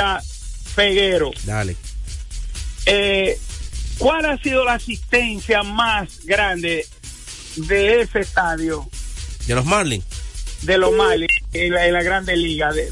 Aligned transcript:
J. 0.00 0.22
Peguero. 0.74 1.30
Dale. 1.44 1.76
Eh, 2.86 3.38
¿Cuál 3.98 4.24
ha 4.26 4.38
sido 4.38 4.64
la 4.64 4.74
asistencia 4.74 5.62
más 5.62 6.24
grande 6.24 6.86
de 7.56 8.00
ese 8.02 8.20
estadio? 8.20 8.88
De 9.46 9.54
los 9.54 9.66
Marlins. 9.66 10.04
De 10.62 10.78
los 10.78 10.92
Marlins 10.92 11.32
en 11.52 11.72
la, 11.72 11.86
en 11.86 11.92
la 11.92 12.02
Grande 12.02 12.36
Liga. 12.36 12.72
De, 12.72 12.90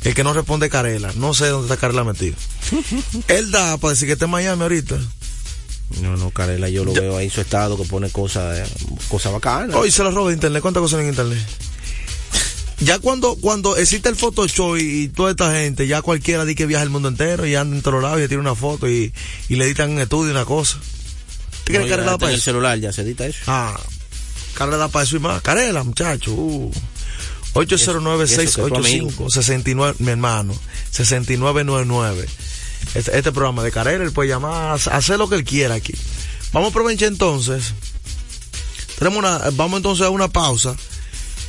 El 0.05 0.14
que 0.14 0.22
no 0.22 0.33
responde 0.33 0.66
es 0.66 0.72
Carela, 0.72 1.12
no 1.16 1.34
sé 1.34 1.48
dónde 1.48 1.66
está 1.66 1.77
Carela 1.80 2.05
metido. 2.05 2.36
Él 3.28 3.50
da 3.50 3.77
para 3.78 3.91
decir 3.91 4.06
que 4.06 4.12
está 4.12 4.27
en 4.27 4.30
Miami 4.30 4.62
ahorita. 4.62 4.98
No, 6.02 6.16
no, 6.16 6.30
Carela, 6.30 6.69
yo 6.69 6.84
lo 6.84 6.92
veo 6.92 7.16
ahí 7.16 7.27
en 7.27 7.30
su 7.30 7.41
estado 7.41 7.77
que 7.77 7.84
pone 7.84 8.11
cosas 8.11 8.58
eh, 8.58 8.73
cosas 9.08 9.33
bacanas. 9.33 9.74
Hoy 9.74 9.90
se 9.90 10.02
lo 10.02 10.11
roba 10.11 10.29
de 10.29 10.35
internet, 10.35 10.61
¿cuántas 10.61 10.83
cosas 10.83 11.00
en 11.00 11.08
internet? 11.08 11.39
Ya 12.80 12.98
cuando, 13.00 13.34
cuando 13.36 13.77
existe 13.77 14.08
el 14.08 14.16
Photoshop 14.16 14.77
y, 14.77 15.02
y 15.02 15.08
toda 15.08 15.33
esta 15.33 15.52
gente, 15.52 15.86
ya 15.86 16.00
cualquiera 16.00 16.44
dice 16.44 16.56
que 16.56 16.66
viaja 16.66 16.84
el 16.84 16.90
mundo 16.90 17.08
entero 17.08 17.44
y 17.46 17.55
anda 17.55 17.77
en 17.77 17.83
todos 17.83 18.02
lados 18.02 18.18
y 18.18 18.22
le 18.22 18.28
tira 18.28 18.40
una 18.40 18.55
foto 18.55 18.89
y, 18.89 19.12
y 19.48 19.56
le 19.56 19.64
editan 19.64 19.90
un 19.90 19.98
estudio, 19.98 20.30
una 20.30 20.44
cosa. 20.44 20.78
¿Tú 21.64 21.72
No, 21.72 22.18
para 22.18 22.30
en 22.30 22.36
el 22.36 22.40
celular 22.40 22.78
ya 22.78 22.92
se 22.92 23.02
edita 23.02 23.27
eso. 23.27 23.40
Ah, 23.46 23.78
Carela 24.55 24.77
da 24.77 24.88
para 24.88 25.05
eso 25.05 25.17
y 25.17 25.18
más. 25.18 25.42
Carela, 25.42 25.83
muchacho. 25.83 26.33
Uh. 26.33 26.72
Y 27.55 27.74
eso 27.74 27.92
que 28.17 28.44
es 28.44 28.52
tu 28.52 28.62
809-685-69, 28.62 29.94
mi 29.98 30.11
hermano, 30.11 30.55
6999. 30.90 32.28
Este, 32.94 33.18
este 33.18 33.33
programa 33.33 33.62
de 33.64 33.72
Carela, 33.72 34.05
él 34.05 34.12
puede 34.12 34.28
llamar, 34.28 34.78
hacer 34.92 35.18
lo 35.18 35.28
que 35.28 35.34
él 35.36 35.44
quiera 35.44 35.74
aquí. 35.74 35.94
Vamos 36.52 36.68
a 36.68 36.70
aprovechar 36.70 37.08
entonces. 37.08 37.74
Tenemos 38.98 39.18
una, 39.18 39.38
vamos 39.52 39.78
entonces 39.78 40.06
a 40.06 40.11
una 40.11 40.28
pausa. 40.28 40.77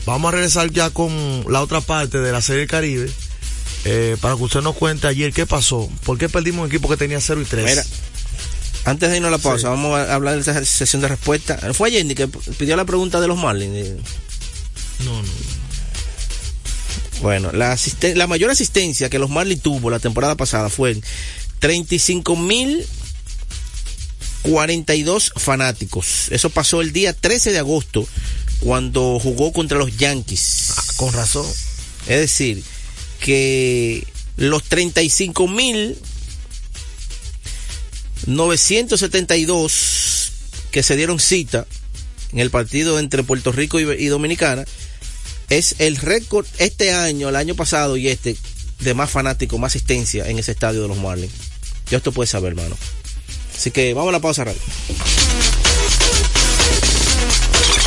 Vamos 0.10 0.30
a 0.30 0.36
regresar 0.36 0.72
ya 0.72 0.90
con 0.90 1.46
la 1.52 1.62
otra 1.62 1.82
parte 1.82 2.18
de 2.20 2.32
la 2.32 2.42
Serie 2.42 2.62
del 2.62 2.70
Caribe. 2.70 3.12
eh, 3.86 4.18
para 4.20 4.36
que 4.36 4.44
usted 4.44 4.62
nos 4.62 4.76
cuente 4.76 5.08
ayer 5.08 5.32
qué 5.32 5.46
pasó. 5.46 5.90
¿Por 6.04 6.18
qué 6.18 6.28
perdimos 6.28 6.62
un 6.64 6.68
equipo 6.68 6.90
que 6.90 6.98
tenía 6.98 7.22
0 7.22 7.42
y 7.42 7.46
3? 7.46 7.66
Mira, 7.66 7.86
antes 8.86 9.10
de 9.10 9.16
irnos 9.18 9.30
a 9.30 9.32
la 9.32 9.38
pausa, 9.38 9.70
vamos 9.70 9.98
a 9.98 10.14
hablar 10.14 10.36
de 10.36 10.42
esa 10.42 10.66
sesión 10.66 11.02
de 11.02 11.08
respuesta. 11.08 11.58
Fue 11.74 11.90
Yendi 11.92 12.14
que 12.16 12.28
pidió 12.28 12.76
la 12.76 12.86
pregunta 12.86 13.22
de 13.22 13.28
los 13.28 13.38
Marlins. 13.38 13.88
No, 15.06 15.22
no. 15.22 15.30
Bueno, 17.22 17.52
la, 17.54 17.74
asisten- 17.74 18.16
la 18.16 18.28
mayor 18.28 18.50
asistencia 18.50 19.10
que 19.10 19.20
los 19.20 19.30
Marlins 19.30 19.62
tuvo 19.62 19.90
la 19.90 20.00
temporada 20.00 20.36
pasada 20.36 20.70
fue 20.70 21.00
35 21.60 22.36
mil 22.36 22.86
42 24.42 25.34
fanáticos. 25.36 26.28
Eso 26.32 26.50
pasó 26.50 26.82
el 26.82 26.94
día 26.94 27.14
13 27.14 27.52
de 27.52 27.60
agosto 27.60 28.08
cuando 28.60 29.20
jugó 29.20 29.54
contra 29.54 29.78
los 29.78 29.96
Yankees. 29.98 30.74
Ah, 30.78 30.84
con 30.98 31.14
razón. 31.14 31.46
Es 32.08 32.20
decir, 32.20 32.64
que 33.20 34.06
los 34.38 34.64
35 34.64 35.48
mil 35.48 35.98
972 38.26 40.32
que 40.72 40.84
se 40.84 40.96
dieron 40.96 41.20
cita 41.20 41.66
en 42.32 42.40
el 42.40 42.52
partido 42.52 43.00
entre 43.00 43.24
Puerto 43.24 43.52
Rico 43.52 43.80
y, 43.80 43.84
y 43.84 44.08
Dominicana 44.08 44.66
es 45.50 45.76
el 45.80 45.98
récord 45.98 46.46
este 46.60 46.94
año, 46.94 47.30
el 47.30 47.36
año 47.36 47.56
pasado 47.56 47.98
y 47.98 48.08
este 48.08 48.38
de 48.80 48.94
más 48.94 49.10
fanáticos, 49.10 49.60
más 49.60 49.72
asistencia 49.72 50.30
en 50.30 50.40
ese 50.40 50.52
estadio 50.52 50.82
de 50.82 50.88
los 50.88 50.98
Marlins. 50.98 51.34
Yo 51.90 51.98
esto 51.98 52.12
puede 52.12 52.28
saber, 52.28 52.52
hermano. 52.52 52.78
Así 53.56 53.72
que 53.72 53.94
vamos 53.94 54.10
a 54.10 54.14
la 54.14 54.22
pausa 54.22 54.46
rápido. 54.46 54.64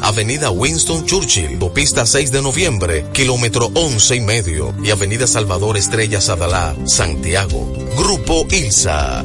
Avenida 0.00 0.50
Winston 0.50 1.04
Churchill, 1.04 1.58
Pista 1.72 2.06
6 2.06 2.32
de 2.32 2.42
noviembre, 2.42 3.04
kilómetro 3.12 3.70
11 3.74 4.16
y 4.16 4.20
medio, 4.20 4.74
y 4.82 4.90
Avenida 4.90 5.26
Salvador 5.26 5.76
Estrella 5.76 6.20
Sadalá, 6.20 6.76
Santiago. 6.86 7.72
Grupo 7.96 8.46
ILSA. 8.50 9.24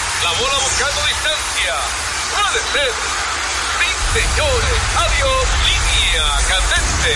La 0.41 0.47
bola 0.47 0.63
buscando 0.63 1.01
distancia. 1.05 1.75
Puede 2.33 2.61
ser. 2.73 2.91
Sí, 3.77 3.89
señores. 4.19 4.79
Adiós. 4.97 5.45
Línea 5.67 6.25
candente. 6.49 7.13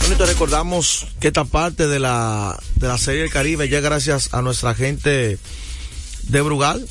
Bueno, 0.00 0.16
te 0.16 0.26
recordamos 0.26 1.06
que 1.18 1.26
esta 1.26 1.44
parte 1.44 1.88
de 1.88 1.98
la, 1.98 2.56
de 2.76 2.86
la 2.86 2.98
Serie 2.98 3.22
del 3.22 3.30
Caribe 3.30 3.68
ya 3.68 3.80
gracias 3.80 4.32
a 4.32 4.42
nuestra 4.42 4.76
gente 4.76 5.38
de 6.22 6.40
Brugal, 6.40 6.86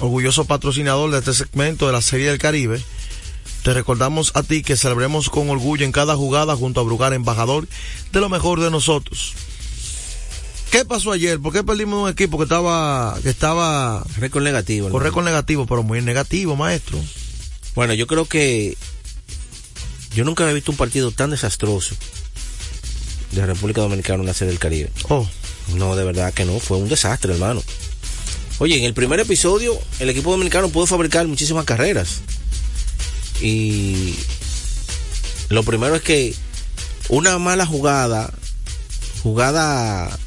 orgulloso 0.00 0.46
patrocinador 0.46 1.10
de 1.10 1.18
este 1.18 1.34
segmento 1.34 1.86
de 1.86 1.92
la 1.92 2.00
Serie 2.00 2.28
del 2.28 2.38
Caribe. 2.38 2.82
Te 3.62 3.74
recordamos 3.74 4.32
a 4.34 4.42
ti 4.42 4.62
que 4.62 4.78
celebremos 4.78 5.28
con 5.28 5.50
orgullo 5.50 5.84
en 5.84 5.92
cada 5.92 6.16
jugada 6.16 6.56
junto 6.56 6.80
a 6.80 6.84
Brugal, 6.84 7.12
embajador 7.12 7.68
de 8.10 8.20
lo 8.20 8.30
mejor 8.30 8.60
de 8.60 8.70
nosotros. 8.70 9.34
¿Qué 10.72 10.86
pasó 10.86 11.12
ayer? 11.12 11.38
¿Por 11.38 11.52
qué 11.52 11.62
perdimos 11.62 12.02
un 12.02 12.08
equipo 12.08 12.38
que 12.38 12.44
estaba 12.44 13.18
que 13.22 13.28
estaba 13.28 14.02
récord 14.16 14.42
negativo? 14.42 14.88
Con 14.88 15.02
récord 15.02 15.22
negativo, 15.22 15.66
pero 15.66 15.82
muy 15.82 16.00
negativo, 16.00 16.56
maestro. 16.56 16.98
Bueno, 17.74 17.92
yo 17.92 18.06
creo 18.06 18.24
que 18.24 18.78
yo 20.14 20.24
nunca 20.24 20.44
había 20.44 20.54
visto 20.54 20.72
un 20.72 20.78
partido 20.78 21.10
tan 21.10 21.28
desastroso 21.28 21.94
de 23.32 23.44
República 23.44 23.82
Dominicana 23.82 24.20
en 24.20 24.26
la 24.26 24.32
serie 24.32 24.52
del 24.52 24.58
Caribe. 24.58 24.88
Oh. 25.10 25.28
No, 25.74 25.94
de 25.94 26.04
verdad 26.04 26.32
que 26.32 26.46
no, 26.46 26.58
fue 26.58 26.78
un 26.78 26.88
desastre, 26.88 27.34
hermano. 27.34 27.62
Oye, 28.58 28.78
en 28.78 28.84
el 28.84 28.94
primer 28.94 29.20
episodio 29.20 29.78
el 30.00 30.08
equipo 30.08 30.30
dominicano 30.30 30.70
pudo 30.70 30.86
fabricar 30.86 31.26
muchísimas 31.26 31.66
carreras. 31.66 32.22
Y 33.42 34.14
lo 35.50 35.64
primero 35.64 35.96
es 35.96 36.02
que 36.02 36.34
una 37.10 37.38
mala 37.38 37.66
jugada, 37.66 38.32
jugada 39.22 40.18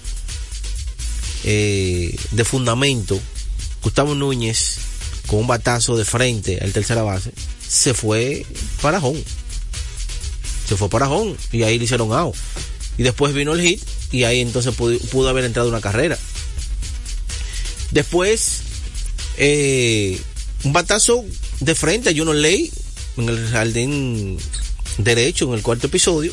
eh, 1.48 2.18
de 2.32 2.44
fundamento, 2.44 3.22
Gustavo 3.84 4.16
Núñez 4.16 4.80
con 5.28 5.40
un 5.40 5.48
batazo 5.48 5.96
de 5.96 6.04
frente 6.04 6.60
al 6.60 6.74
tercera 6.74 7.04
base, 7.04 7.32
se 7.68 7.94
fue 7.94 8.46
para 8.82 9.00
home. 9.00 9.24
Se 10.68 10.76
fue 10.76 10.90
para 10.90 11.08
home 11.08 11.36
y 11.52 11.62
ahí 11.62 11.78
le 11.78 11.86
hicieron 11.86 12.12
out. 12.12 12.36
Y 12.98 13.04
después 13.04 13.34
vino 13.36 13.54
el 13.54 13.62
hit 13.62 13.82
y 14.12 14.24
ahí 14.24 14.40
entonces 14.40 14.74
pudo, 14.74 15.30
haber 15.30 15.46
entrado 15.46 15.70
una 15.70 15.82
carrera. 15.82 16.18
Después, 17.92 18.62
eh, 19.38 20.20
un 20.64 20.74
batazo 20.74 21.24
de 21.60 21.76
frente 21.76 22.10
a 22.10 22.14
Juno 22.16 22.34
Ley 22.34 22.72
en 23.18 23.30
el 23.30 23.48
jardín 23.50 24.40
derecho 24.98 25.46
en 25.46 25.54
el 25.54 25.62
cuarto 25.62 25.86
episodio. 25.86 26.32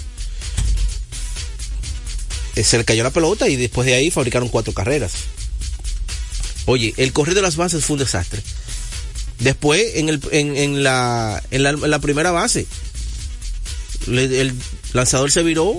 Eh, 2.56 2.64
se 2.64 2.78
le 2.78 2.84
cayó 2.84 3.02
la 3.02 3.10
pelota 3.10 3.48
y 3.48 3.56
después 3.56 3.86
de 3.86 3.94
ahí 3.94 4.10
fabricaron 4.10 4.48
cuatro 4.48 4.72
carreras. 4.72 5.12
Oye, 6.66 6.94
el 6.96 7.12
correr 7.12 7.34
de 7.34 7.42
las 7.42 7.56
bases 7.56 7.84
fue 7.84 7.94
un 7.94 8.00
desastre. 8.00 8.42
Después, 9.38 9.96
en, 9.96 10.08
el, 10.08 10.20
en, 10.30 10.56
en, 10.56 10.84
la, 10.84 11.42
en, 11.50 11.62
la, 11.62 11.70
en 11.70 11.90
la 11.90 11.98
primera 11.98 12.30
base, 12.30 12.66
le, 14.06 14.40
el 14.40 14.54
lanzador 14.92 15.32
se 15.32 15.42
viró 15.42 15.74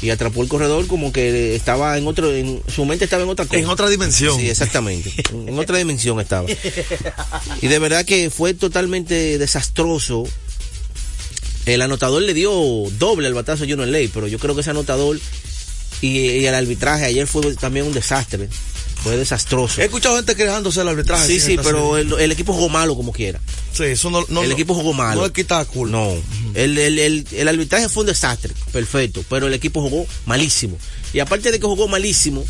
y 0.00 0.10
atrapó 0.10 0.42
el 0.42 0.48
corredor 0.48 0.86
como 0.86 1.12
que 1.12 1.56
estaba 1.56 1.98
en 1.98 2.06
otro, 2.06 2.32
en 2.32 2.62
su 2.72 2.84
mente 2.84 3.06
estaba 3.06 3.24
en 3.24 3.30
otra 3.30 3.46
cosa. 3.46 3.58
En 3.58 3.66
otra 3.68 3.88
dimensión. 3.88 4.38
Sí, 4.38 4.48
exactamente. 4.48 5.12
en, 5.32 5.48
en 5.48 5.58
otra 5.58 5.78
dimensión 5.78 6.20
estaba. 6.20 6.46
Y 7.60 7.66
de 7.66 7.78
verdad 7.80 8.04
que 8.04 8.30
fue 8.30 8.54
totalmente 8.54 9.38
desastroso. 9.38 10.24
El 11.66 11.82
anotador 11.82 12.22
le 12.22 12.32
dio 12.32 12.52
doble 12.98 13.26
al 13.26 13.34
batazo 13.34 13.64
a 13.64 13.66
Juno 13.66 13.84
Ley, 13.86 14.08
pero 14.08 14.28
yo 14.28 14.38
creo 14.38 14.54
que 14.54 14.60
ese 14.60 14.70
anotador 14.70 15.18
y, 16.00 16.18
y, 16.18 16.46
el 16.46 16.54
arbitraje 16.54 17.04
ayer 17.04 17.26
fue 17.26 17.54
también 17.56 17.86
un 17.86 17.92
desastre. 17.92 18.48
Fue 19.02 19.16
desastroso. 19.16 19.80
He 19.80 19.84
escuchado 19.84 20.16
gente 20.16 20.34
quejándose 20.34 20.80
del 20.80 20.88
arbitraje. 20.88 21.26
Sí, 21.26 21.38
sí, 21.38 21.56
pero 21.62 21.96
el, 21.96 22.12
el, 22.14 22.32
equipo 22.32 22.52
jugó 22.52 22.68
malo 22.68 22.96
como 22.96 23.12
quiera. 23.12 23.40
Sí, 23.72 23.84
eso 23.84 24.10
no, 24.10 24.24
no 24.28 24.42
El 24.42 24.50
equipo 24.50 24.74
jugó 24.74 24.92
malo. 24.92 25.20
No 25.20 25.26
le 25.26 25.32
quita 25.32 25.64
cool. 25.66 25.92
No. 25.92 26.14
El, 26.54 26.76
el, 26.76 26.98
el, 26.98 27.26
el, 27.30 27.48
arbitraje 27.48 27.88
fue 27.88 28.02
un 28.02 28.08
desastre. 28.08 28.52
Perfecto. 28.72 29.24
Pero 29.28 29.46
el 29.46 29.54
equipo 29.54 29.80
jugó 29.80 30.04
malísimo. 30.26 30.76
Y 31.12 31.20
aparte 31.20 31.52
de 31.52 31.60
que 31.60 31.66
jugó 31.66 31.86
malísimo, 31.86 32.44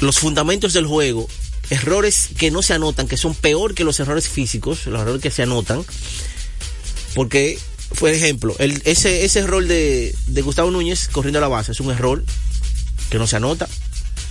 los 0.00 0.18
fundamentos 0.18 0.72
del 0.72 0.86
juego, 0.86 1.28
errores 1.70 2.28
que 2.38 2.50
no 2.50 2.62
se 2.62 2.74
anotan, 2.74 3.08
que 3.08 3.16
son 3.16 3.34
peor 3.34 3.74
que 3.74 3.84
los 3.84 3.98
errores 4.00 4.28
físicos, 4.28 4.86
los 4.86 5.00
errores 5.00 5.20
que 5.20 5.30
se 5.30 5.42
anotan. 5.42 5.84
Porque, 7.14 7.58
por 7.98 8.10
ejemplo, 8.10 8.54
ese, 8.58 9.24
ese 9.24 9.38
error 9.40 9.66
de, 9.66 10.14
de 10.26 10.42
Gustavo 10.42 10.70
Núñez 10.70 11.08
corriendo 11.08 11.38
a 11.38 11.42
la 11.42 11.48
base 11.48 11.72
es 11.72 11.80
un 11.80 11.90
error 11.90 12.24
que 13.10 13.18
no 13.18 13.26
se 13.26 13.36
anota 13.36 13.68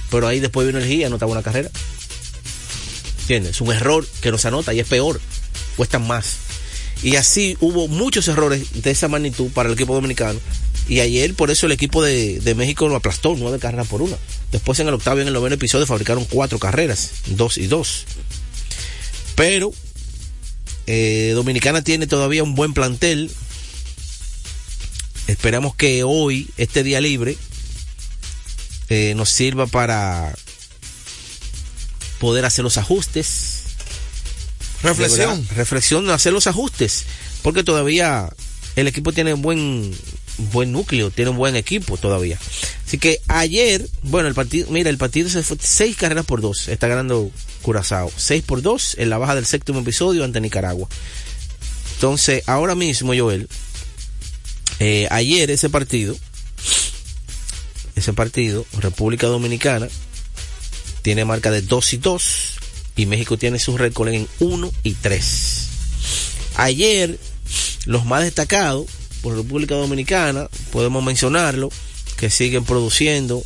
pero 0.09 0.27
ahí 0.27 0.39
después 0.39 0.65
vino 0.65 0.79
el 0.79 0.85
GIA, 0.85 1.07
anotaba 1.07 1.31
una 1.31 1.43
carrera. 1.43 1.69
¿Entiendes? 3.21 3.51
Es 3.51 3.61
un 3.61 3.71
error 3.71 4.07
que 4.21 4.31
no 4.31 4.37
se 4.37 4.47
anota 4.47 4.73
y 4.73 4.79
es 4.79 4.87
peor, 4.87 5.21
cuestan 5.75 6.07
más. 6.07 6.37
Y 7.03 7.15
así 7.15 7.57
hubo 7.61 7.87
muchos 7.87 8.27
errores 8.27 8.81
de 8.81 8.91
esa 8.91 9.07
magnitud 9.07 9.49
para 9.51 9.69
el 9.69 9.75
equipo 9.75 9.93
dominicano. 9.93 10.39
Y 10.87 11.01
ayer, 11.01 11.35
por 11.35 11.51
eso, 11.51 11.67
el 11.67 11.71
equipo 11.71 12.01
de, 12.01 12.39
de 12.39 12.55
México 12.55 12.87
lo 12.87 12.95
aplastó, 12.95 13.35
nueve 13.37 13.59
carreras 13.59 13.87
por 13.87 14.01
una. 14.01 14.17
Después, 14.51 14.79
en 14.79 14.87
el 14.87 14.95
octavo 14.95 15.19
y 15.19 15.21
en 15.21 15.27
el 15.27 15.33
noveno 15.33 15.53
episodio, 15.53 15.85
fabricaron 15.85 16.25
cuatro 16.25 16.57
carreras, 16.57 17.11
dos 17.27 17.59
y 17.59 17.67
dos. 17.67 18.05
Pero, 19.35 19.71
eh, 20.87 21.33
Dominicana 21.35 21.83
tiene 21.83 22.07
todavía 22.07 22.41
un 22.41 22.55
buen 22.55 22.73
plantel. 22.73 23.31
Esperamos 25.29 25.75
que 25.75 26.03
hoy, 26.03 26.49
este 26.57 26.81
día 26.81 26.99
libre, 26.99 27.37
eh, 28.89 29.13
nos 29.15 29.29
sirva 29.29 29.67
para 29.67 30.33
poder 32.19 32.45
hacer 32.45 32.63
los 32.63 32.79
ajustes. 32.79 33.61
Reflexión. 34.81 35.47
Reflexión, 35.55 36.09
hacer 36.09 36.33
los 36.33 36.47
ajustes. 36.47 37.05
Porque 37.43 37.63
todavía 37.63 38.33
el 38.75 38.87
equipo 38.87 39.13
tiene 39.13 39.35
un 39.35 39.43
buen, 39.43 39.95
buen 40.51 40.71
núcleo, 40.71 41.11
tiene 41.11 41.29
un 41.29 41.37
buen 41.37 41.55
equipo 41.55 41.95
todavía. 41.97 42.39
Así 42.87 42.97
que 42.97 43.21
ayer, 43.27 43.87
bueno, 44.01 44.29
el 44.29 44.33
partido, 44.33 44.71
mira, 44.71 44.89
el 44.89 44.97
partido 44.97 45.29
se 45.29 45.43
fue 45.43 45.57
seis 45.59 45.95
carreras 45.95 46.25
por 46.25 46.41
dos. 46.41 46.69
Está 46.69 46.87
ganando 46.87 47.29
Curazao. 47.61 48.11
Seis 48.17 48.43
por 48.43 48.63
dos 48.63 48.95
en 48.97 49.11
la 49.11 49.19
baja 49.19 49.35
del 49.35 49.45
séptimo 49.45 49.81
episodio 49.81 50.23
ante 50.23 50.41
Nicaragua. 50.41 50.89
Entonces, 51.93 52.41
ahora 52.47 52.73
mismo, 52.73 53.13
Joel, 53.15 53.47
eh, 54.79 55.07
ayer 55.11 55.51
ese 55.51 55.69
partido, 55.69 56.15
ese 57.95 58.13
partido, 58.13 58.65
República 58.79 59.27
Dominicana 59.27 59.87
tiene 61.01 61.25
marca 61.25 61.51
de 61.51 61.61
2 61.61 61.93
y 61.93 61.97
2 61.97 62.59
y 62.95 63.05
México 63.05 63.37
tiene 63.37 63.59
su 63.59 63.77
récord 63.77 64.09
en 64.09 64.27
1 64.39 64.71
y 64.83 64.93
3. 64.93 65.67
Ayer, 66.55 67.19
los 67.85 68.05
más 68.05 68.23
destacados 68.23 68.85
por 69.21 69.35
República 69.35 69.75
Dominicana, 69.75 70.49
podemos 70.71 71.03
mencionarlo, 71.03 71.69
que 72.17 72.29
siguen 72.29 72.65
produciendo 72.65 73.43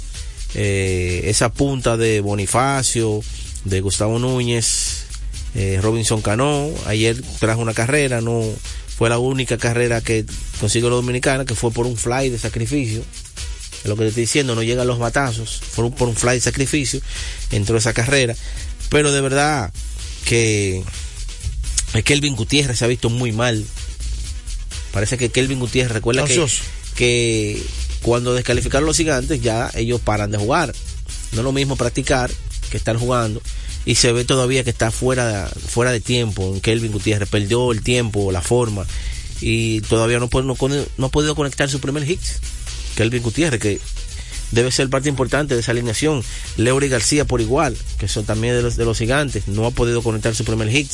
eh, 0.55 1.21
esa 1.25 1.51
punta 1.51 1.97
de 1.97 2.21
Bonifacio, 2.21 3.21
de 3.65 3.81
Gustavo 3.81 4.19
Núñez, 4.19 5.05
eh, 5.55 5.79
Robinson 5.81 6.21
Cano, 6.21 6.69
ayer 6.87 7.21
trajo 7.39 7.61
una 7.61 7.73
carrera, 7.73 8.21
no 8.21 8.43
fue 8.97 9.09
la 9.09 9.17
única 9.17 9.57
carrera 9.57 10.01
que 10.01 10.25
consiguió 10.59 10.89
la 10.89 10.95
Dominicana, 10.95 11.45
que 11.45 11.55
fue 11.55 11.71
por 11.71 11.87
un 11.87 11.97
fly 11.97 12.29
de 12.29 12.37
sacrificio, 12.37 13.03
es 13.83 13.89
lo 13.89 13.95
que 13.95 14.03
te 14.03 14.09
estoy 14.09 14.23
diciendo, 14.23 14.55
no 14.55 14.63
llegan 14.63 14.87
los 14.87 14.99
batazos, 14.99 15.59
fue 15.61 15.91
por 15.91 16.07
un 16.07 16.15
fly 16.15 16.35
de 16.35 16.41
sacrificio, 16.41 17.01
entró 17.51 17.77
esa 17.77 17.93
carrera, 17.93 18.35
pero 18.89 19.11
de 19.11 19.21
verdad 19.21 19.73
que 20.25 20.83
Kelvin 22.03 22.35
Gutiérrez 22.35 22.77
se 22.77 22.85
ha 22.85 22.87
visto 22.87 23.09
muy 23.09 23.31
mal. 23.31 23.63
Parece 24.91 25.17
que 25.17 25.29
Kelvin 25.29 25.59
Gutiérrez 25.59 25.91
recuerda 25.91 26.25
que, 26.25 26.47
que, 26.95 27.63
cuando 28.01 28.33
descalificaron 28.33 28.85
los 28.85 28.97
gigantes 28.97 29.41
ya 29.41 29.69
ellos 29.73 29.99
paran 29.99 30.31
de 30.31 30.37
jugar. 30.37 30.73
No 31.31 31.39
es 31.39 31.43
lo 31.43 31.51
mismo 31.51 31.75
practicar 31.75 32.31
que 32.69 32.77
estar 32.77 32.95
jugando 32.95 33.41
y 33.85 33.95
se 33.95 34.11
ve 34.11 34.25
todavía 34.25 34.63
que 34.63 34.69
está 34.69 34.91
fuera 34.91 35.27
de, 35.27 35.59
fuera 35.59 35.91
de 35.91 35.99
tiempo 35.99 36.53
en 36.53 36.61
Kelvin 36.61 36.91
Gutiérrez, 36.91 37.29
perdió 37.29 37.71
el 37.71 37.83
tiempo, 37.83 38.31
la 38.31 38.41
forma 38.41 38.85
y 39.41 39.81
todavía 39.81 40.19
no, 40.19 40.29
no, 40.31 40.55
no 40.97 41.05
ha 41.05 41.09
podido 41.09 41.35
conectar 41.35 41.69
su 41.69 41.79
primer 41.79 42.05
hit. 42.05 42.21
Kelvin 42.95 43.23
Gutiérrez, 43.23 43.59
que 43.59 43.79
debe 44.51 44.71
ser 44.71 44.89
parte 44.89 45.09
importante 45.09 45.53
de 45.53 45.59
esa 45.59 45.71
alineación. 45.71 46.23
Leury 46.57 46.87
García 46.87 47.25
por 47.25 47.41
igual, 47.41 47.75
que 47.97 48.07
son 48.07 48.25
también 48.25 48.55
de 48.55 48.61
los, 48.61 48.77
de 48.77 48.85
los 48.85 48.97
gigantes, 48.97 49.47
no 49.47 49.65
ha 49.65 49.71
podido 49.71 50.01
conectar 50.01 50.33
su 50.33 50.45
primer 50.45 50.69
hit. 50.69 50.89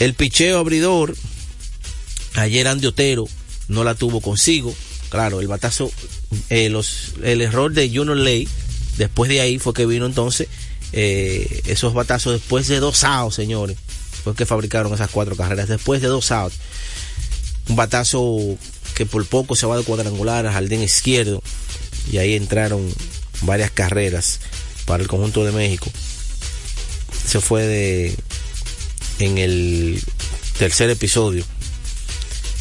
El 0.00 0.14
picheo 0.14 0.58
abridor, 0.58 1.14
ayer 2.34 2.66
Andy 2.66 2.86
Otero 2.86 3.26
no 3.68 3.84
la 3.84 3.94
tuvo 3.94 4.20
consigo. 4.20 4.74
Claro, 5.10 5.40
el 5.40 5.48
batazo, 5.48 5.92
eh, 6.48 6.72
el 7.22 7.40
error 7.42 7.72
de 7.72 7.88
Junior 7.88 8.16
Ley, 8.16 8.48
después 8.96 9.28
de 9.28 9.40
ahí 9.40 9.58
fue 9.58 9.74
que 9.74 9.86
vino 9.86 10.06
entonces 10.06 10.48
eh, 10.92 11.62
esos 11.66 11.94
batazos 11.94 12.34
después 12.34 12.68
de 12.68 12.80
dos 12.80 13.04
outs, 13.04 13.34
señores. 13.34 13.76
Fue 14.24 14.34
que 14.34 14.46
fabricaron 14.46 14.92
esas 14.94 15.10
cuatro 15.10 15.36
carreras, 15.36 15.68
después 15.68 16.00
de 16.00 16.08
dos 16.08 16.30
outs. 16.30 16.56
Un 17.68 17.76
batazo 17.76 18.56
que 18.94 19.06
por 19.06 19.24
poco 19.26 19.56
se 19.56 19.66
va 19.66 19.76
de 19.76 19.84
cuadrangular 19.84 20.46
al 20.46 20.52
jardín 20.52 20.82
izquierdo 20.82 21.42
y 22.10 22.18
ahí 22.18 22.34
entraron 22.34 22.86
varias 23.42 23.70
carreras 23.70 24.40
para 24.84 25.02
el 25.02 25.08
conjunto 25.08 25.44
de 25.44 25.52
México. 25.52 25.90
Se 27.26 27.40
fue 27.40 27.66
de 27.66 28.16
en 29.18 29.38
el 29.38 30.02
tercer 30.58 30.90
episodio. 30.90 31.44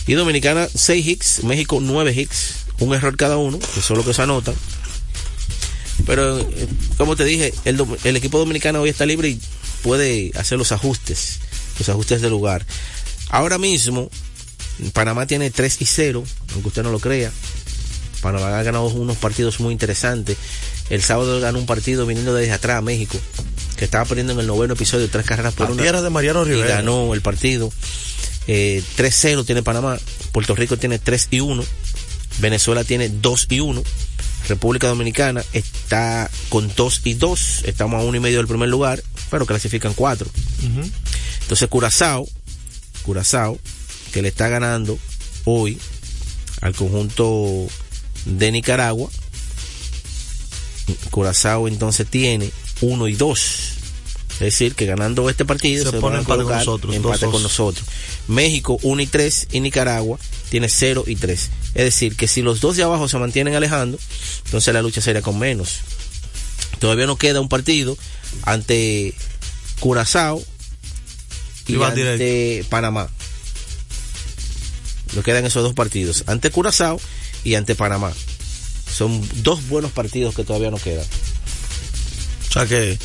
Y 0.08 0.14
Dominicana 0.14 0.68
6 0.74 1.08
hits, 1.08 1.44
México 1.44 1.80
9 1.82 2.14
hits, 2.14 2.66
un 2.80 2.94
error 2.94 3.16
cada 3.18 3.38
uno, 3.38 3.60
que 3.60 3.80
eso 3.80 3.94
es 3.94 3.98
lo 3.98 4.06
que 4.06 4.14
se 4.14 4.22
anota. 4.22 4.54
Pero 6.12 6.40
eh, 6.42 6.68
como 6.98 7.16
te 7.16 7.24
dije, 7.24 7.54
el, 7.64 7.82
el 8.04 8.18
equipo 8.18 8.38
dominicano 8.38 8.82
hoy 8.82 8.90
está 8.90 9.06
libre 9.06 9.30
y 9.30 9.40
puede 9.82 10.34
hacer 10.36 10.58
los 10.58 10.74
ajustes, 10.74 11.40
los 11.80 11.88
ajustes 11.88 12.22
de 12.22 12.30
lugar. 12.30 12.66
Ahora 13.30 13.58
mismo, 13.58 14.10
Panamá 14.92 15.26
tiene 15.26 15.52
3 15.52 15.78
y 15.82 15.86
0, 15.86 16.22
aunque 16.52 16.68
usted 16.68 16.84
no 16.84 16.92
lo 16.92 17.00
crea. 17.00 17.32
Panamá 18.20 18.60
ha 18.60 18.64
ganado 18.64 18.88
unos 18.88 19.16
partidos 19.16 19.62
muy 19.62 19.72
interesantes. 19.72 20.36
El 20.90 21.02
sábado 21.02 21.40
ganó 21.40 21.60
un 21.60 21.66
partido 21.66 22.06
viniendo 22.06 22.34
desde 22.34 22.52
atrás 22.52 22.80
a 22.80 22.82
México, 22.82 23.18
que 23.78 23.86
estaba 23.86 24.04
perdiendo 24.04 24.34
en 24.34 24.40
el 24.42 24.48
noveno 24.48 24.74
episodio, 24.74 25.10
tres 25.10 25.26
carreras 25.26 25.54
por 25.54 25.68
La 25.68 25.74
una. 25.76 25.82
tierra 25.82 26.02
de 26.02 26.10
Mariano 26.10 26.42
Y 26.46 26.50
Rivera. 26.50 26.76
ganó 26.76 27.14
el 27.14 27.22
partido. 27.22 27.72
Eh, 28.48 28.84
3-0 28.98 29.46
tiene 29.46 29.64
Panamá. 29.64 29.98
Puerto 30.34 30.56
Rico 30.56 30.76
tiene 30.76 31.00
3 31.00 31.30
y 31.32 31.40
1. 31.40 31.64
Venezuela 32.40 32.84
tiene 32.84 33.08
2 33.08 33.48
y 33.50 33.60
1. 33.62 33.82
República 34.48 34.88
Dominicana 34.88 35.44
está 35.54 36.30
con 36.50 36.72
2 36.76 37.02
y 37.06 37.14
2. 37.14 37.64
Estamos 37.66 38.02
a 38.02 38.04
uno 38.04 38.18
y 38.18 38.20
medio 38.20 38.38
del 38.38 38.48
primer 38.48 38.70
lugar, 38.70 39.02
pero 39.30 39.46
clasifican 39.46 39.94
4. 39.94 40.28
Ujú. 40.28 40.90
Entonces 41.42 41.70
Curazao, 41.70 42.28
Curazao, 43.04 43.60
que 44.12 44.22
le 44.22 44.30
está 44.30 44.50
ganando 44.50 44.98
hoy 45.46 45.78
al 46.62 46.76
conjunto 46.76 47.68
de 48.26 48.52
Nicaragua. 48.52 49.10
Curazao 51.10 51.68
entonces 51.68 52.08
tiene 52.08 52.52
1 52.82 53.08
y 53.08 53.16
2. 53.16 53.72
Es 54.34 54.40
decir, 54.40 54.74
que 54.74 54.88
ganando 54.88 55.30
este 55.30 55.46
partido 55.46 55.86
Se 55.86 55.92
se, 55.92 56.00
pone 56.00 56.18
empate 56.18 56.44
con 56.44 56.54
nosotros, 56.58 56.96
empate 56.96 57.28
2-2. 57.28 57.32
con 57.32 57.44
nosotros. 57.44 57.88
México 58.28 58.80
1 58.82 59.02
y 59.02 59.08
3 59.08 59.48
y 59.52 59.60
Nicaragua 59.60 60.18
tiene 60.52 60.68
0 60.68 61.06
y 61.08 61.16
3. 61.16 61.50
Es 61.76 61.86
decir, 61.86 62.18
que 62.18 62.28
si 62.28 62.42
los 62.42 62.60
dos 62.60 62.76
de 62.76 62.84
abajo 62.84 63.08
se 63.08 63.18
mantienen 63.18 63.56
alejando, 63.56 63.98
entonces 64.46 64.74
la 64.74 64.82
lucha 64.82 65.00
sería 65.00 65.22
con 65.22 65.40
menos. 65.40 65.80
Todavía 66.78 67.08
nos 67.08 67.18
queda 67.18 67.40
un 67.40 67.48
partido 67.48 67.98
ante 68.44 69.16
Curazao 69.80 70.44
y 71.68 71.82
ante 71.82 72.66
Panamá. 72.70 73.10
Nos 75.16 75.24
quedan 75.24 75.46
esos 75.46 75.64
dos 75.64 75.74
partidos, 75.74 76.26
ante 76.28 76.52
Curazao 76.52 77.00
y 77.46 77.56
ante 77.56 77.74
Panamá. 77.74 78.12
Son 78.94 79.26
dos 79.44 79.70
buenos 79.70 79.92
partidos 79.92 80.36
que 80.36 80.44
todavía 80.44 80.70
nos 80.70 80.82
quedan. 80.82 81.06
O 82.50 82.52
sea 82.52 82.66
que 82.66 83.00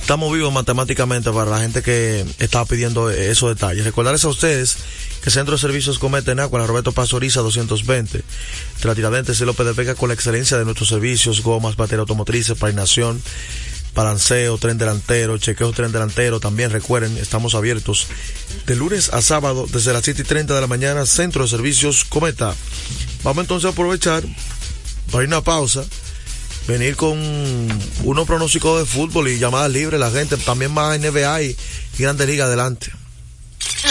estamos 0.00 0.32
vivos 0.32 0.52
matemáticamente 0.52 1.32
para 1.32 1.50
la 1.50 1.58
gente 1.58 1.82
que 1.82 2.24
estaba 2.38 2.66
pidiendo 2.66 3.10
esos 3.10 3.48
detalles. 3.48 3.84
Recordarles 3.84 4.24
a 4.24 4.28
ustedes 4.28 4.76
que 5.24 5.30
Centro 5.30 5.54
de 5.54 5.58
Servicios 5.58 5.98
Cometa 5.98 6.32
en 6.32 6.40
Agua, 6.40 6.60
la 6.60 6.66
Roberto 6.66 6.92
Pastoriza 6.92 7.40
220, 7.40 8.18
de 8.18 8.24
la 8.86 8.94
Tiradentes 8.94 9.40
y 9.40 9.44
López 9.46 9.64
de 9.64 9.72
Vega 9.72 9.94
con 9.94 10.10
la 10.10 10.14
excelencia 10.14 10.58
de 10.58 10.66
nuestros 10.66 10.90
servicios, 10.90 11.42
gomas, 11.42 11.76
batería 11.76 12.00
automotrices, 12.00 12.58
painación, 12.58 13.22
balanceo, 13.94 14.58
tren 14.58 14.76
delantero, 14.76 15.38
chequeo 15.38 15.72
tren 15.72 15.92
delantero. 15.92 16.40
También 16.40 16.70
recuerden, 16.70 17.16
estamos 17.16 17.54
abiertos 17.54 18.06
de 18.66 18.76
lunes 18.76 19.14
a 19.14 19.22
sábado 19.22 19.66
desde 19.72 19.94
las 19.94 20.04
7 20.04 20.20
y 20.20 20.24
30 20.26 20.54
de 20.54 20.60
la 20.60 20.66
mañana, 20.66 21.06
Centro 21.06 21.44
de 21.44 21.48
Servicios 21.48 22.04
Cometa. 22.04 22.54
Vamos 23.22 23.44
entonces 23.44 23.66
a 23.66 23.70
aprovechar 23.72 24.22
para 25.10 25.24
ir 25.24 25.32
a 25.32 25.38
una 25.38 25.40
pausa 25.42 25.86
venir 26.68 26.96
con 26.96 27.18
unos 28.04 28.26
pronósticos 28.26 28.78
de 28.78 28.84
fútbol 28.84 29.28
y 29.28 29.38
llamadas 29.38 29.70
libres, 29.72 29.98
la 29.98 30.10
gente 30.10 30.36
también 30.36 30.72
más 30.72 31.00
NBA 31.00 31.42
y, 31.44 31.56
y 31.98 32.02
Grande 32.02 32.26
Liga 32.26 32.44
adelante. 32.44 32.92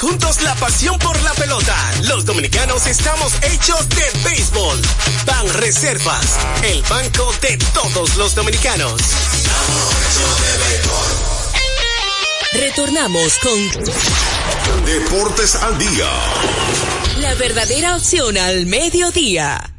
Juntos 0.00 0.42
la 0.42 0.54
pasión 0.56 0.98
por 0.98 1.20
la 1.22 1.32
pelota. 1.34 1.76
Los 2.04 2.24
dominicanos 2.24 2.86
estamos 2.86 3.34
hechos 3.42 3.88
de 3.88 4.04
béisbol. 4.24 4.80
Ban 5.26 5.48
Reservas, 5.54 6.38
el 6.64 6.82
banco 6.82 7.32
de 7.40 7.56
todos 7.72 8.16
los 8.16 8.34
dominicanos. 8.34 9.00
Retornamos 12.52 13.38
con 13.38 14.84
Deportes 14.84 15.54
al 15.56 15.78
día. 15.78 16.10
la 17.18 17.34
verdadera 17.34 17.96
opción 17.96 18.36
al 18.38 18.66
mediodía. 18.66 19.72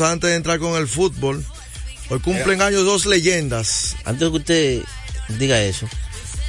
Antes 0.00 0.30
de 0.30 0.36
entrar 0.36 0.58
con 0.58 0.76
el 0.80 0.88
fútbol. 0.88 1.44
Hoy 2.08 2.20
cumplen 2.20 2.62
años 2.62 2.84
dos 2.84 3.06
leyendas. 3.06 3.96
Antes 4.04 4.20
de 4.20 4.30
que 4.30 4.36
usted 4.36 4.82
diga 5.38 5.60
eso, 5.62 5.88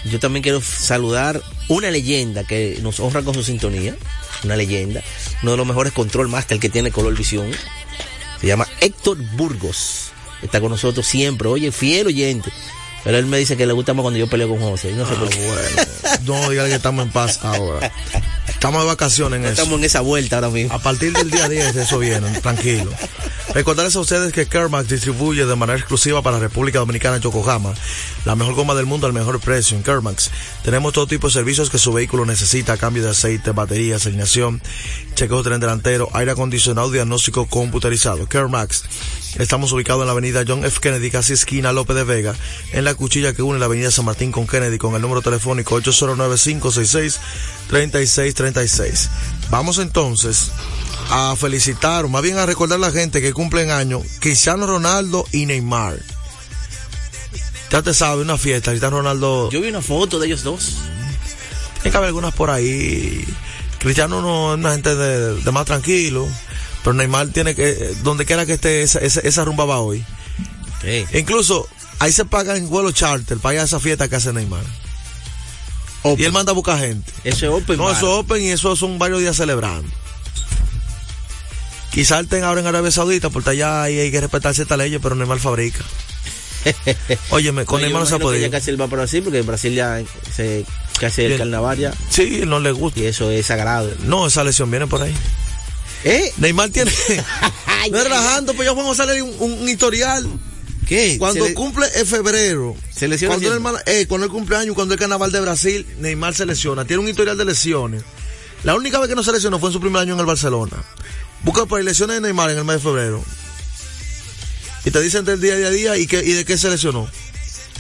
yo 0.06 0.20
también 0.20 0.44
quiero 0.44 0.62
saludar 0.62 1.42
una 1.68 1.90
leyenda 1.90 2.44
que 2.44 2.80
nos 2.82 3.00
honra 3.00 3.24
con 3.24 3.34
su 3.34 3.44
sintonía. 3.44 3.96
Una 4.44 4.56
leyenda. 4.56 5.02
Uno 5.42 5.52
de 5.52 5.58
los 5.58 5.68
mejores 5.68 5.94
control 5.94 6.28
master 6.28 6.60
que 6.60 6.70
tiene 6.70 6.92
Color 6.92 7.18
Visión. 7.18 7.52
Se 8.40 8.48
llama 8.48 8.68
Héctor 8.82 9.18
Burgos. 9.36 10.12
Está 10.42 10.62
con 10.62 10.70
nosotros 10.70 11.08
siempre. 11.08 11.48
Oye, 11.48 11.72
fiel 11.72 12.08
oyente. 12.08 12.52
Pero 13.04 13.18
él 13.18 13.26
me 13.26 13.38
dice 13.38 13.58
que 13.58 13.66
le 13.66 13.74
gusta 13.74 13.94
más 13.94 14.04
cuando 14.04 14.20
yo 14.20 14.28
peleo 14.28 14.50
con 14.50 14.60
José. 14.60 14.92
No 14.94 15.08
sé 15.08 15.16
por 15.16 15.30
qué. 15.30 15.50
No 16.26 16.50
diga 16.50 16.66
que 16.66 16.76
estamos 16.76 17.06
en 17.06 17.12
paz 17.12 17.40
ahora. 17.44 17.92
Estamos 18.58 18.82
de 18.82 18.88
vacaciones 18.88 19.38
en 19.38 19.44
No 19.44 19.48
eso. 19.50 19.62
estamos 19.62 19.80
en 19.80 19.86
esa 19.86 20.02
vuelta 20.02 20.38
ahora 20.38 20.50
mismo. 20.50 20.74
A 20.74 20.80
partir 20.80 21.14
del 21.14 21.30
día 21.30 21.48
10 21.48 21.76
eso 21.76 22.00
viene, 22.00 22.28
tranquilo. 22.42 22.90
Recordarles 23.54 23.96
a 23.96 24.00
ustedes 24.00 24.34
que 24.34 24.48
Kermax 24.48 24.90
distribuye 24.90 25.46
de 25.46 25.56
manera 25.56 25.78
exclusiva 25.78 26.22
para 26.24 26.38
la 26.38 26.42
República 26.44 26.80
Dominicana 26.80 27.18
Yokohama 27.18 27.74
la 28.26 28.36
mejor 28.36 28.56
goma 28.56 28.76
del 28.76 28.86
mundo 28.86 29.08
al 29.08 29.14
mejor 29.14 29.40
precio. 29.40 29.78
En 29.78 29.84
Kermax 29.84 30.32
tenemos 30.64 30.92
todo 30.92 31.08
tipo 31.08 31.28
de 31.28 31.34
servicios 31.34 31.70
que 31.70 31.78
su 31.78 31.94
vehículo 31.94 32.26
necesita, 32.26 32.78
cambio 32.78 33.04
de 33.04 33.12
aceite, 33.12 33.52
baterías, 33.52 34.06
alineación, 34.06 34.62
chequeo 35.14 35.38
de 35.38 35.44
tren 35.50 35.60
delantero, 35.60 36.10
aire 36.14 36.32
acondicionado, 36.32 36.90
diagnóstico 36.92 37.46
computerizado. 37.46 38.28
Kermax. 38.28 38.84
Estamos 39.40 39.72
ubicados 39.72 40.02
en 40.02 40.08
la 40.08 40.14
avenida 40.14 40.44
John 40.48 40.66
F. 40.66 40.80
Kennedy, 40.82 41.12
casi 41.12 41.34
esquina 41.34 41.72
López 41.72 41.96
de 41.96 42.04
Vega, 42.04 42.34
en 42.72 42.84
la 42.84 42.96
cuchilla 42.96 43.34
que 43.34 43.44
une 43.44 43.60
la 43.60 43.66
avenida 43.66 43.92
San 43.92 44.06
Martín 44.06 44.32
con 44.32 44.48
Kennedy, 44.48 44.80
con 44.80 44.96
el 44.96 45.02
número 45.02 45.22
telefónico 45.22 45.80
809-566-3636. 48.54 49.10
Vamos 49.50 49.78
entonces 49.78 50.52
a 51.10 51.36
felicitar, 51.38 52.06
o 52.06 52.10
más 52.10 52.22
bien 52.22 52.38
a 52.38 52.46
recordar 52.46 52.78
a 52.78 52.82
la 52.82 52.92
gente 52.92 53.22
que 53.22 53.34
cumplen 53.34 53.72
años, 53.72 54.04
Cristiano 54.20 54.68
Ronaldo 54.68 55.26
y 55.32 55.46
Neymar. 55.46 56.00
Ya 57.72 57.82
te 57.82 57.94
sabe, 57.94 58.22
una 58.22 58.38
fiesta, 58.38 58.72
Cristiano 58.72 58.98
Ronaldo. 58.98 59.50
Yo 59.52 59.62
vi 59.62 59.70
una 59.70 59.82
foto 59.82 60.20
de 60.20 60.28
ellos 60.28 60.44
dos. 60.44 60.76
Tiene 61.76 61.92
que 61.92 61.98
haber 61.98 62.08
algunas 62.08 62.34
por 62.34 62.50
ahí. 62.50 63.26
Cristiano 63.80 64.22
no 64.22 64.54
es 64.54 64.60
una 64.60 64.72
gente 64.72 64.96
de, 64.96 65.36
de 65.36 65.52
más 65.52 65.66
tranquilo, 65.66 66.28
pero 66.84 66.94
Neymar 66.94 67.28
tiene 67.28 67.56
que, 67.56 67.96
donde 68.04 68.26
quiera 68.26 68.46
que 68.46 68.54
esté, 68.54 68.82
esa, 68.82 69.00
esa, 69.00 69.20
esa 69.22 69.46
rumba 69.46 69.66
va 69.66 69.80
hoy. 69.80 70.04
Incluso 71.14 71.68
ahí 72.00 72.12
se 72.12 72.26
pagan 72.26 72.70
vuelos 72.70 72.94
charter 72.94 73.38
para 73.38 73.56
ir 73.56 73.62
a 73.62 73.64
esa 73.64 73.80
fiesta 73.80 74.08
que 74.08 74.16
hace 74.16 74.34
Neymar. 74.34 74.64
Y 76.18 76.24
él 76.24 76.32
manda 76.32 76.52
a 76.52 76.56
buscar 76.56 76.80
gente. 76.80 77.12
Eso 77.24 77.46
es 77.48 77.52
open. 77.64 77.78
No, 77.78 77.86
bar. 77.86 77.96
eso 77.98 78.06
es 78.08 78.20
open 78.26 78.42
y 78.44 78.50
eso 78.50 78.76
son 78.76 78.98
varios 79.00 79.20
días 79.20 79.36
celebrando. 79.36 79.90
Quizá 81.92 82.24
tenga 82.26 82.48
ahora 82.50 82.62
en 82.62 82.68
Arabia 82.68 82.92
Saudita, 82.92 83.30
porque 83.30 83.52
allá 83.52 83.84
hay, 83.84 83.98
hay 84.00 84.12
que 84.12 84.22
respetar 84.22 84.54
ciertas 84.54 84.78
leyes, 84.78 85.00
pero 85.02 85.16
Neymar 85.16 85.40
fabrica. 85.40 85.84
Óyeme, 87.32 87.66
con 87.66 87.82
Neymar 87.82 88.02
no 88.02 88.06
se 88.06 88.16
ha 88.16 88.20
podido. 88.20 88.42
ya 88.46 88.52
casi 88.52 88.70
él 88.70 88.80
va 88.80 88.86
para 88.88 89.04
Brasil, 89.04 89.24
porque 89.24 89.40
en 89.40 89.46
Brasil 89.48 89.74
ya 89.74 90.02
se, 90.36 90.66
casi 91.00 91.24
el 91.24 91.38
carnaval 91.38 91.78
ya. 91.80 91.94
Sí, 92.10 92.42
no 92.46 92.60
le 92.60 92.72
gusta. 92.72 93.00
Y 93.00 93.06
eso 93.06 93.32
es 93.32 93.46
sagrado. 93.48 93.92
No, 94.04 94.28
esa 94.28 94.44
lesión 94.44 94.70
viene 94.70 94.86
por 94.88 95.02
ahí. 95.02 95.14
¿Eh? 96.04 96.32
Neymar 96.38 96.70
tiene. 96.70 96.92
no 97.92 98.04
relajando, 98.04 98.54
pues 98.54 98.68
ya 98.68 98.74
vamos 98.74 99.00
a 99.00 99.06
salir 99.06 99.24
un, 99.24 99.34
un- 99.40 99.54
un 99.64 99.70
historial. 99.70 100.28
¿Qué? 100.88 101.18
Cuando 101.20 101.46
le- 101.46 101.54
cumple 101.54 101.86
en 101.96 102.06
febrero. 102.08 102.76
Se 102.96 103.08
lesiona 103.08 103.36
Cuando, 103.36 103.80
el, 103.80 103.82
eh, 103.86 104.06
cuando 104.08 104.26
el 104.26 104.32
cumpleaños, 104.32 104.74
cuando 104.76 104.94
el 104.94 105.00
carnaval 105.00 105.32
de 105.32 105.42
Brasil, 105.42 105.86
Neymar 106.00 106.34
se 106.34 106.46
lesiona. 106.46 106.86
Tiene 106.86 107.02
un 107.04 107.10
historial 107.10 107.38
de 107.38 107.46
lesiones. 107.46 108.04
La 108.64 108.76
única 108.76 109.00
vez 109.00 109.10
que 109.10 109.16
no 109.16 109.24
se 109.24 109.32
lesionó 109.32 109.60
fue 109.60 109.70
en 109.70 109.74
su 109.74 109.80
primer 109.82 110.02
año 110.02 110.14
en 110.14 110.20
el 110.20 110.26
Barcelona. 110.26 110.78
Busca 111.44 111.66
por 111.66 111.84
lesiones 111.84 112.16
de 112.18 112.22
Neymar 112.22 112.50
en 112.52 112.58
el 112.60 112.64
mes 112.66 112.78
de 112.78 112.82
febrero. 112.82 113.24
Y 114.86 114.92
te 114.92 115.02
dicen 115.02 115.26
del 115.26 115.42
día 115.42 115.54
a 115.56 115.70
día 115.70 115.98
y, 115.98 116.08
que, 116.08 116.24
y 116.24 116.32
de 116.32 116.46
qué 116.46 116.58
se 116.58 116.70
lesionó. 116.70 117.08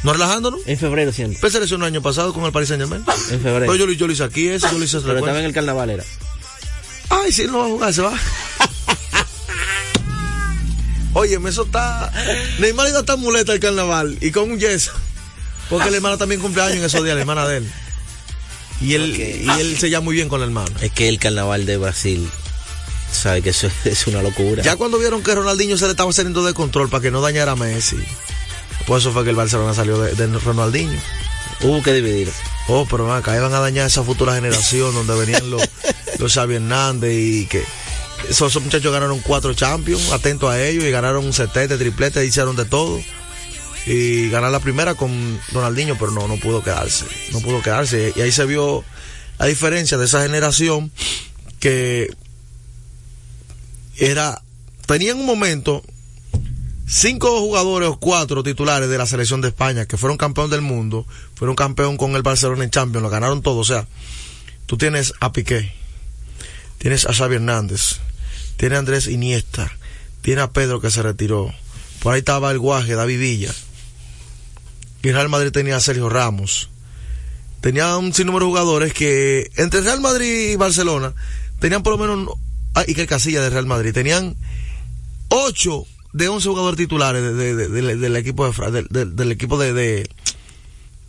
¿No 0.03 0.13
relajándonos? 0.13 0.59
En 0.67 0.77
febrero 0.77 1.11
siempre. 1.13 1.39
Pues 1.39 1.53
se 1.53 1.59
lesionó 1.59 1.85
el 1.85 1.93
año 1.93 2.01
pasado 2.01 2.33
con 2.33 2.43
el 2.43 2.51
Paris 2.51 2.67
Saint 2.69 2.81
Germain. 2.83 3.03
En 3.31 3.41
febrero. 3.41 3.59
Pero 3.71 3.75
yo, 3.75 3.85
lo- 3.87 3.93
yo 3.93 4.05
lo 4.07 4.13
hice 4.13 4.23
aquí, 4.23 4.47
eso 4.49 4.69
yo 4.71 4.77
lo 4.77 4.83
hice. 4.83 4.99
Pero 4.99 5.17
estaba 5.19 5.39
en 5.39 5.45
el 5.45 5.53
carnaval 5.53 5.89
era. 5.89 6.03
Ay, 7.09 7.31
sí, 7.31 7.45
no 7.47 7.59
va 7.59 7.65
a 7.65 7.67
jugar, 7.69 7.93
se 7.93 8.01
va. 8.01 8.13
Oye, 11.17 11.39
eso 11.47 11.63
está. 11.63 12.12
Neymar 12.60 12.89
iba 12.89 12.97
a 12.97 12.99
estar 12.99 13.17
muleta 13.17 13.51
al 13.51 13.60
carnaval 13.60 14.19
y 14.21 14.30
con 14.30 14.51
un 14.51 14.60
yeso. 14.60 14.91
Porque 15.67 15.89
la 15.89 15.97
hermana 15.97 16.15
también 16.15 16.39
cumpleaños 16.39 16.77
en 16.77 16.84
esos 16.84 17.03
días, 17.03 17.15
la 17.15 17.21
hermana 17.21 17.47
de 17.47 17.58
él. 17.58 17.71
Y 18.82 18.93
él, 18.93 19.15
y 19.17 19.49
él 19.60 19.80
se 19.80 19.89
llama 19.89 20.06
muy 20.06 20.15
bien 20.15 20.30
con 20.30 20.39
la 20.41 20.45
hermana. 20.45 20.69
Es 20.80 20.91
que 20.91 21.10
el 21.10 21.17
carnaval 21.17 21.65
de 21.65 21.77
Brasil, 21.77 22.30
sabe 23.12 23.41
que 23.41 23.49
eso 23.49 23.67
es 23.86 24.06
una 24.06 24.21
locura. 24.21 24.62
Ya 24.62 24.75
cuando 24.75 24.99
vieron 24.99 25.23
que 25.23 25.34
Ronaldinho 25.34 25.75
se 25.75 25.86
le 25.86 25.91
estaba 25.91 26.13
saliendo 26.13 26.45
de 26.45 26.53
control 26.53 26.88
para 26.88 27.01
que 27.01 27.10
no 27.10 27.19
dañara 27.19 27.53
a 27.53 27.56
Messi. 27.56 27.97
Por 28.86 28.99
eso 28.99 29.12
fue 29.12 29.23
que 29.23 29.32
el 29.32 29.36
Barcelona 29.36 29.73
salió 29.73 29.99
de, 29.99 30.13
de 30.13 30.27
Ronaldinho. 30.39 30.99
Hubo 31.62 31.82
que 31.82 31.93
dividir. 31.93 32.32
Oh, 32.67 32.86
pero 32.88 33.12
acá 33.12 33.36
iban 33.36 33.56
a 33.56 33.60
dañar 33.60 33.88
esa 33.88 34.03
futura 34.03 34.36
generación 34.36 34.93
donde 34.93 35.15
venían 35.15 35.49
los, 35.49 35.67
los 36.19 36.32
Xavi 36.32 36.58
Hernández 36.58 37.12
y 37.12 37.47
que 37.47 37.63
esos, 38.30 38.62
muchachos 38.62 38.91
ganaron 38.91 39.19
cuatro 39.19 39.53
champions, 39.53 40.12
atento 40.12 40.49
a 40.49 40.62
ellos, 40.62 40.84
y 40.84 40.91
ganaron 40.91 41.25
un 41.25 41.34
setete, 41.34 41.77
triplete, 41.77 42.25
hicieron 42.25 42.56
de 42.56 42.65
todo. 42.65 42.99
Y 43.86 44.30
ganar 44.30 44.51
la 44.51 44.60
primera 44.60 44.95
con 44.95 45.39
Ronaldinho, 45.53 45.97
pero 45.97 46.12
no, 46.12 46.27
no 46.27 46.36
pudo 46.38 46.62
quedarse. 46.62 47.06
No 47.32 47.39
pudo 47.39 47.62
quedarse. 47.62 48.13
Y 48.15 48.21
ahí 48.21 48.32
se 48.32 48.45
vio 48.45 48.84
la 49.39 49.45
diferencia 49.45 49.97
de 49.97 50.06
esa 50.06 50.21
generación 50.23 50.91
que 51.60 52.13
era, 53.97 54.41
tenía 54.86 55.12
en 55.12 55.19
un 55.19 55.25
momento 55.25 55.84
cinco 56.88 57.39
jugadores 57.39 57.89
o 57.89 57.97
cuatro 57.97 58.43
titulares 58.43 58.89
de 58.89 58.97
la 58.97 59.06
selección 59.06 59.41
de 59.41 59.49
España 59.49 59.86
que 59.86 59.97
fueron 59.97 60.17
campeón 60.17 60.49
del 60.49 60.62
mundo, 60.62 61.06
fueron 61.36 61.56
campeón 61.56 61.97
con 61.97 62.15
el 62.15 62.23
Barcelona 62.23 62.63
en 62.63 62.69
Champions, 62.69 63.03
lo 63.03 63.10
ganaron 63.10 63.41
todo. 63.41 63.60
O 63.60 63.65
sea, 63.65 63.88
tú 64.65 64.77
tienes 64.77 65.13
a 65.19 65.32
Piqué, 65.32 65.73
tienes 66.77 67.05
a 67.05 67.13
Xavi 67.13 67.35
Hernández, 67.35 67.97
tienes 68.57 68.75
a 68.77 68.79
Andrés 68.79 69.07
Iniesta, 69.07 69.71
tienes 70.21 70.43
a 70.43 70.51
Pedro 70.51 70.79
que 70.81 70.91
se 70.91 71.01
retiró, 71.03 71.53
por 72.01 72.13
ahí 72.13 72.19
estaba 72.19 72.51
el 72.51 72.59
Guaje, 72.59 72.93
David 72.95 73.19
Villa, 73.19 73.53
y 75.03 75.11
Real 75.11 75.29
Madrid 75.29 75.51
tenía 75.51 75.77
a 75.77 75.79
Sergio 75.79 76.09
Ramos. 76.09 76.69
Tenía 77.61 77.97
un 77.97 78.13
sinnúmero 78.13 78.45
de 78.45 78.49
jugadores 78.51 78.93
que 78.93 79.49
entre 79.55 79.81
Real 79.81 79.99
Madrid 80.01 80.51
y 80.51 80.55
Barcelona 80.57 81.13
tenían 81.59 81.81
por 81.83 81.97
lo 81.97 81.97
menos, 81.97 82.35
ah, 82.75 82.83
y 82.87 82.93
que 82.93 83.07
Casilla 83.07 83.41
de 83.41 83.49
Real 83.49 83.65
Madrid, 83.65 83.93
tenían 83.93 84.35
ocho 85.29 85.85
de 86.13 86.29
11 86.29 86.47
jugadores 86.49 86.77
titulares 86.77 87.21
de- 87.23 87.33
de- 87.33 87.55
de- 87.55 87.67
de- 87.81 87.95
del 87.95 88.15
equipo 88.15 88.49
de, 88.51 88.83
del- 88.89 89.31
equipo 89.31 89.57
de 89.57 90.07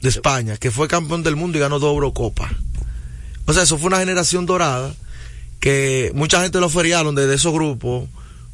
España, 0.03 0.57
que 0.57 0.71
fue 0.71 0.89
campeón 0.89 1.23
del 1.23 1.37
mundo 1.37 1.59
y 1.59 1.61
ganó 1.61 1.79
dos 1.79 1.93
Eurocopas. 1.93 2.53
O 3.47 3.53
sea, 3.53 3.63
eso 3.63 3.79
fue 3.79 3.89
una 3.89 3.99
generación 3.99 4.47
dorada 4.47 4.95
que 5.61 6.11
mucha 6.15 6.43
gente 6.43 6.59
lo 6.61 6.69
feriaron 6.69 7.15
desde 7.15 7.35
esos 7.35 7.53
grupos 7.53 8.09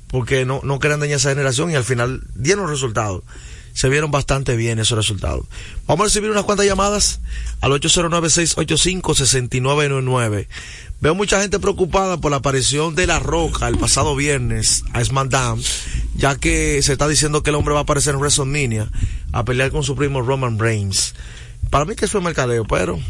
porque 0.09 0.45
no, 0.45 0.61
no 0.63 0.79
querían 0.79 1.01
dañar 1.01 1.17
esa 1.17 1.31
generación 1.31 1.71
y 1.71 1.75
al 1.75 1.85
final 1.85 2.21
dieron 2.35 2.69
resultados. 2.69 3.23
Se 3.73 3.89
vieron 3.89 4.11
bastante 4.13 4.55
bien 4.55 4.79
esos 4.79 4.97
resultados. 4.97 5.47
Vamos 5.89 6.05
a 6.05 6.07
recibir 6.07 6.31
unas 6.31 6.45
cuantas 6.45 6.67
llamadas 6.67 7.21
al 7.61 7.73
809-685-6999. 7.73 10.47
Veo 11.01 11.15
mucha 11.17 11.43
gente 11.43 11.59
preocupada 11.59 12.19
por 12.19 12.31
la 12.31 12.37
aparición 12.37 12.95
de 12.95 13.09
La 13.09 13.19
Roca 13.19 13.67
el 13.67 13.77
pasado 13.77 14.15
viernes 14.15 14.85
a 14.93 15.05
SmackDown, 15.05 15.61
ya 16.15 16.37
que 16.37 16.81
se 16.83 16.93
está 16.93 17.09
diciendo 17.09 17.43
que 17.43 17.51
el 17.51 17.57
hombre 17.57 17.75
va 17.75 17.81
a 17.81 17.83
aparecer 17.83 18.15
en 18.15 18.21
WrestleMania 18.21 18.89
a 19.33 19.45
pelear 19.45 19.73
con 19.73 19.83
su 19.83 19.97
primo 19.97 20.23
Roman 20.23 20.61
Reigns. 20.61 21.17
Para 21.71 21.85
mí 21.85 21.97
que 21.97 22.05
es 22.05 22.15
mercadeo, 22.15 22.65
pero 22.65 23.01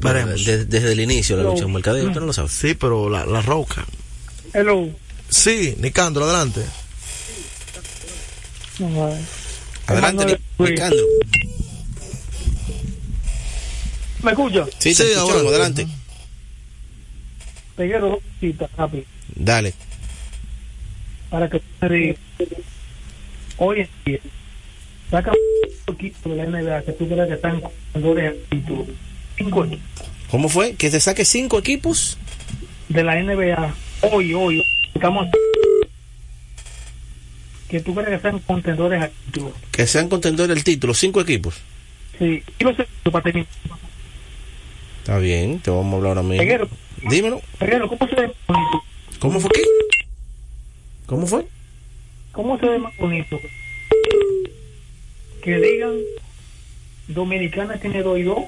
veremos. 0.00 0.44
Desde, 0.44 0.64
desde 0.64 0.92
el 0.92 1.00
inicio 1.00 1.36
la 1.36 1.42
lucha 1.44 1.64
en 1.64 1.72
mercadeo, 1.72 2.06
usted 2.06 2.20
no 2.20 2.26
lo 2.26 2.32
sabe. 2.32 2.48
Sí, 2.48 2.74
pero 2.74 3.08
la, 3.08 3.24
la 3.26 3.42
Roca. 3.42 3.84
Hello. 4.52 4.88
Sí, 5.28 5.76
Nicandro, 5.78 6.24
adelante. 6.24 6.62
Adelante, 9.86 10.38
Ni- 10.58 10.66
Nicandro. 10.70 11.04
¿Me 14.22 14.30
escucha? 14.32 14.66
Sí, 14.78 14.94
te 14.94 15.12
escuchamos, 15.12 15.46
adelante. 15.46 15.86
Te 17.76 17.86
quiero 17.88 18.08
dos 18.10 18.18
cositas 18.34 18.70
rápido 18.76 19.04
Dale. 19.34 19.72
para 21.30 21.48
que 21.48 21.62
me 21.80 21.88
digas. 21.88 22.16
Hoy 23.56 23.80
en 23.80 23.88
día, 24.04 24.18
saca 25.10 25.32
un 25.32 25.94
equipo 25.94 26.30
de 26.30 26.36
la 26.36 26.44
NBA 26.46 26.82
que 26.82 26.92
tú 26.92 27.08
crees 27.08 27.28
que 27.28 27.34
están 27.34 27.62
ganadores 27.94 28.34
en 28.34 28.44
título. 28.60 28.86
Cinco 29.40 29.64
equipos 29.64 29.86
¿Cómo 30.30 30.48
fue? 30.50 30.74
¿Que 30.74 30.90
te 30.90 31.00
saque 31.00 31.24
cinco 31.24 31.58
equipos? 31.58 32.18
de 32.90 33.04
la 33.04 33.22
NBA. 33.22 33.74
Hoy, 34.12 34.34
hoy, 34.34 34.62
estamos. 34.94 35.28
Que 37.68 37.80
tú 37.80 37.94
crees 37.94 38.08
que 38.08 38.14
están 38.16 38.38
contendores 38.40 39.02
al 39.02 39.10
título. 39.10 39.52
Que 39.70 39.86
sean 39.86 40.08
contendores 40.08 40.54
del 40.54 40.64
título, 40.64 40.92
cinco 40.92 41.20
equipos. 41.20 41.60
Sí, 42.18 42.42
y 42.58 42.64
los 42.64 42.76
para 43.10 43.22
terminar. 43.22 43.48
Está 44.98 45.18
bien, 45.18 45.60
te 45.60 45.70
vamos 45.70 45.94
a 45.94 45.96
hablar 45.96 46.18
ahora 46.18 46.22
mismo. 46.22 46.42
Peguero. 46.42 46.68
Dímelo. 47.08 47.40
Peguero, 47.58 47.88
¿cómo 47.88 48.08
se 48.08 48.16
ve? 48.16 48.32
¿Cómo 49.20 49.40
fue 49.40 49.50
qué? 49.54 49.62
¿Cómo 51.06 51.26
fue? 51.26 51.46
¿Cómo 52.32 52.58
se 52.58 52.66
ve 52.66 52.78
más 52.78 52.96
bonito? 52.98 53.38
Que 55.42 55.58
digan 55.58 55.94
Dominicana 57.08 57.78
tiene 57.78 58.02
2 58.02 58.18
y 58.18 58.22
2 58.24 58.38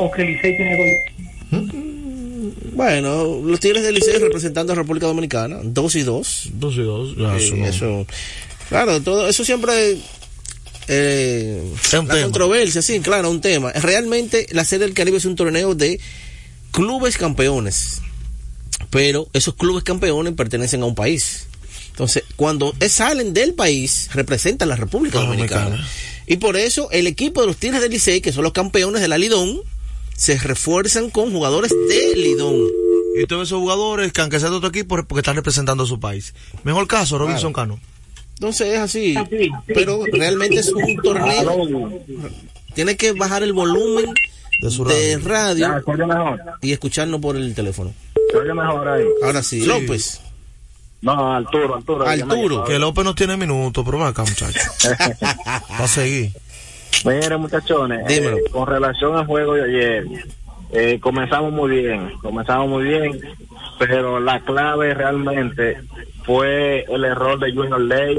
o 0.00 0.10
que 0.10 0.24
Licey 0.24 0.56
tiene 0.56 0.76
2 1.50 1.60
2. 1.62 1.70
Bueno, 2.72 3.40
los 3.44 3.60
Tigres 3.60 3.82
del 3.82 3.94
Licey 3.94 4.18
representando 4.18 4.72
a 4.72 4.76
República 4.76 5.06
Dominicana, 5.06 5.58
dos 5.62 5.94
y 5.96 6.02
dos. 6.02 6.48
Dos 6.54 6.74
y 6.76 6.82
dos, 6.82 7.16
ya, 7.16 7.38
Sí, 7.38 7.46
eso 7.46 7.56
no- 7.56 7.66
eso, 7.66 8.06
claro, 8.68 9.00
todo 9.02 9.28
eso 9.28 9.44
siempre 9.44 9.98
eh, 10.88 11.62
un 11.62 12.08
la 12.08 12.14
tema. 12.14 12.22
controversia, 12.22 12.82
sí, 12.82 13.00
claro, 13.00 13.30
un 13.30 13.40
tema. 13.40 13.72
Realmente 13.72 14.46
la 14.52 14.64
Serie 14.64 14.86
del 14.86 14.94
Caribe 14.94 15.18
es 15.18 15.24
un 15.24 15.36
torneo 15.36 15.74
de 15.74 16.00
clubes 16.72 17.16
campeones, 17.18 18.00
pero 18.90 19.28
esos 19.32 19.54
clubes 19.54 19.84
campeones 19.84 20.32
pertenecen 20.34 20.82
a 20.82 20.86
un 20.86 20.94
país. 20.94 21.46
Entonces, 21.90 22.24
cuando 22.36 22.74
es- 22.80 22.92
salen 22.92 23.34
del 23.34 23.54
país, 23.54 24.08
representan 24.14 24.68
la 24.68 24.76
República 24.76 25.18
Dominicana. 25.20 25.64
Dominicana. 25.64 25.88
Y 26.26 26.36
por 26.36 26.56
eso 26.56 26.88
el 26.92 27.06
equipo 27.06 27.40
de 27.40 27.48
los 27.48 27.56
Tigres 27.56 27.82
del 27.82 27.90
Licey, 27.90 28.20
que 28.20 28.32
son 28.32 28.44
los 28.44 28.52
campeones 28.52 29.02
de 29.02 29.08
la 29.08 29.18
Lidón, 29.18 29.60
se 30.20 30.36
refuerzan 30.36 31.08
con 31.08 31.32
jugadores 31.32 31.70
de 31.70 32.14
Lidón. 32.14 32.66
Y 33.16 33.26
todos 33.26 33.48
esos 33.48 33.58
jugadores 33.58 34.12
que 34.12 34.20
aunque 34.20 34.38
sean 34.38 34.50
de 34.50 34.58
otro 34.58 34.68
equipo 34.68 35.02
porque 35.06 35.20
están 35.20 35.34
representando 35.34 35.84
a 35.84 35.86
su 35.86 35.98
país. 35.98 36.34
Mejor 36.62 36.86
caso, 36.86 37.16
Robinson 37.16 37.54
Cano. 37.54 37.80
Entonces 38.34 38.74
es 38.74 38.78
así. 38.80 39.14
Pero 39.66 40.04
realmente 40.12 40.56
es 40.56 40.68
un 40.72 40.94
torneo. 40.98 41.90
Tiene 42.74 42.98
que 42.98 43.12
bajar 43.12 43.42
el 43.42 43.54
volumen 43.54 44.12
de, 44.60 44.70
su 44.70 44.84
radio, 44.84 45.82
mejor. 45.96 46.38
y 46.60 46.72
escucharnos 46.72 47.18
por 47.18 47.36
el 47.36 47.54
teléfono. 47.54 47.94
Mejor 48.54 48.88
ahí. 48.88 49.04
Ahora 49.22 49.42
sí, 49.42 49.62
Sí. 49.62 49.66
López. 49.66 50.20
No, 51.00 51.34
Arturo, 51.34 51.76
Arturo. 51.76 52.06
Arturo. 52.06 52.64
Que 52.64 52.78
López 52.78 53.04
no 53.06 53.14
tiene 53.14 53.38
minutos, 53.38 53.82
pero 53.86 54.04
acá, 54.04 54.22
muchachos. 54.22 54.62
Va 55.24 55.84
a 55.84 55.88
seguir. 55.88 56.30
Miren, 57.04 57.40
muchachones, 57.40 58.04
eh, 58.10 58.42
con 58.52 58.66
relación 58.66 59.16
al 59.16 59.26
juego 59.26 59.54
de 59.54 59.62
ayer, 59.64 60.04
eh, 60.72 60.98
comenzamos 61.00 61.52
muy 61.52 61.70
bien, 61.82 62.12
comenzamos 62.22 62.68
muy 62.68 62.84
bien, 62.84 63.18
pero 63.78 64.20
la 64.20 64.40
clave 64.40 64.92
realmente 64.94 65.78
fue 66.24 66.84
el 66.88 67.04
error 67.04 67.38
de 67.38 67.52
Junior 67.52 67.80
Ley 67.80 68.18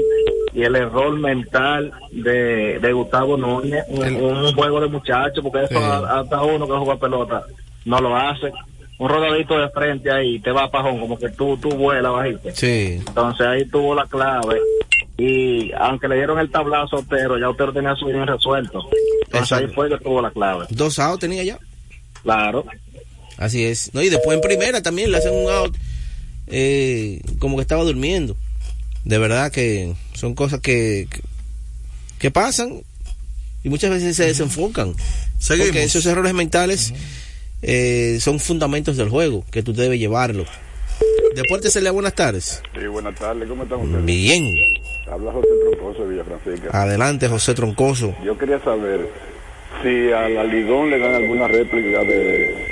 y 0.52 0.62
el 0.64 0.74
error 0.76 1.12
mental 1.18 1.92
de, 2.10 2.78
de 2.80 2.92
Gustavo 2.92 3.36
Núñez, 3.36 3.84
un, 3.88 4.02
un 4.16 4.52
juego 4.54 4.80
de 4.80 4.88
muchachos, 4.88 5.42
porque 5.42 5.64
eso 5.64 5.78
Sí. 5.80 6.04
hasta 6.08 6.42
uno 6.42 6.66
que 6.66 6.72
juega 6.72 6.96
pelota 7.00 7.44
no 7.84 8.00
lo 8.00 8.16
hace. 8.16 8.52
Un 8.98 9.08
rodadito 9.08 9.58
de 9.58 9.68
frente 9.70 10.12
ahí, 10.12 10.38
te 10.40 10.52
va 10.52 10.64
a 10.64 10.70
pajón, 10.70 11.00
como 11.00 11.18
que 11.18 11.28
tú, 11.30 11.56
tú 11.56 11.70
vuelas 11.70 12.12
bajito. 12.12 12.50
Sí. 12.52 13.00
Entonces 13.06 13.46
ahí 13.46 13.64
tuvo 13.64 13.94
la 13.94 14.06
clave. 14.06 14.60
Y 15.24 15.70
aunque 15.78 16.08
le 16.08 16.16
dieron 16.16 16.38
el 16.40 16.50
tablazo 16.50 16.96
a 16.96 16.98
Otero, 17.00 17.38
ya 17.38 17.48
Otero 17.48 17.72
tenía 17.72 17.94
su 17.94 18.06
bien 18.06 18.26
resuelto. 18.26 18.80
Entonces 19.26 19.52
ahí 19.52 19.66
fue 19.68 19.88
que 19.88 19.98
tuvo 19.98 20.20
la 20.20 20.30
clave. 20.32 20.66
Dos 20.70 20.98
outs 20.98 21.20
tenía 21.20 21.44
ya. 21.44 21.58
Claro. 22.24 22.64
Así 23.36 23.62
es. 23.64 23.94
No, 23.94 24.02
y 24.02 24.08
después 24.08 24.34
en 24.34 24.40
primera 24.40 24.82
también 24.82 25.12
le 25.12 25.18
hacen 25.18 25.32
un 25.32 25.48
out. 25.48 25.76
eh, 26.48 27.20
como 27.38 27.56
que 27.56 27.62
estaba 27.62 27.84
durmiendo. 27.84 28.36
De 29.04 29.18
verdad 29.18 29.52
que 29.52 29.94
son 30.14 30.34
cosas 30.34 30.58
que, 30.60 31.06
que, 31.08 31.20
que 32.18 32.30
pasan 32.32 32.82
y 33.62 33.68
muchas 33.68 33.90
veces 33.90 34.16
se 34.16 34.26
desenfocan. 34.26 34.94
Seguimos. 35.38 35.68
Porque 35.68 35.84
esos 35.84 36.04
errores 36.06 36.34
mentales 36.34 36.92
eh, 37.62 38.18
son 38.20 38.40
fundamentos 38.40 38.96
del 38.96 39.08
juego 39.08 39.44
que 39.52 39.62
tú 39.62 39.72
debes 39.72 40.00
llevarlo. 40.00 40.44
Deportes 41.36 41.72
Celia, 41.72 41.92
buenas 41.92 42.14
tardes. 42.14 42.60
Sí, 42.78 42.86
buenas 42.88 43.14
tardes, 43.14 43.48
¿cómo 43.48 43.62
están 43.62 43.80
ustedes? 43.80 44.04
Bien. 44.04 44.44
Habla 45.12 45.32
José 45.32 45.48
Troncoso 45.70 46.04
de 46.04 46.10
Villa 46.10 46.24
Francisca. 46.24 46.68
Adelante, 46.82 47.28
José 47.28 47.54
Troncoso. 47.54 48.14
Yo 48.24 48.36
quería 48.38 48.58
saber 48.60 49.08
si 49.82 50.10
a 50.12 50.28
la 50.28 50.44
Ligón 50.44 50.90
le 50.90 50.98
dan 50.98 51.14
alguna 51.14 51.48
réplica 51.48 52.00
de, 52.00 52.68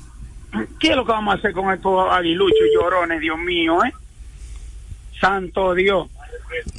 ¿qué 0.80 0.90
es 0.90 0.96
lo 0.96 1.04
que 1.06 1.12
vamos 1.12 1.34
a 1.34 1.38
hacer 1.38 1.52
con 1.52 1.72
estos 1.72 2.10
aguiluchos 2.10 2.58
y 2.70 2.74
llorones, 2.74 3.20
Dios 3.20 3.38
mío, 3.38 3.78
eh? 3.84 3.92
Santo 5.20 5.74
Dios. 5.74 6.08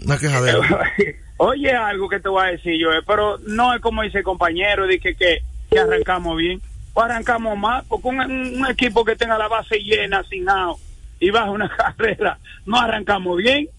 Una 0.06 0.18
quejadera. 0.18 0.60
Oye, 1.38 1.72
algo 1.72 2.10
que 2.10 2.20
te 2.20 2.30
voy 2.30 2.46
a 2.48 2.52
decir 2.52 2.74
yo, 2.80 2.92
eh, 2.92 3.02
pero 3.06 3.38
no 3.48 3.74
es 3.76 3.82
como 3.82 4.02
dice 4.04 4.20
el 4.20 4.24
compañero, 4.24 4.88
de 4.88 5.00
que, 5.00 5.16
que, 5.16 5.40
que 5.70 5.80
arrancamos 5.80 6.38
bien. 6.38 6.62
O 6.98 7.02
arrancamos 7.02 7.56
más, 7.56 7.86
porque 7.86 8.08
un, 8.08 8.20
un 8.20 8.66
equipo 8.72 9.06
que 9.06 9.16
tenga 9.16 9.38
la 9.38 9.48
base 9.48 9.78
llena, 9.78 10.24
sin 10.24 10.50
out, 10.50 10.80
y 11.20 11.30
baja 11.30 11.52
una 11.52 11.70
carrera, 11.78 12.40
no 12.66 12.80
arrancamos 12.80 13.38
bien. 13.38 13.70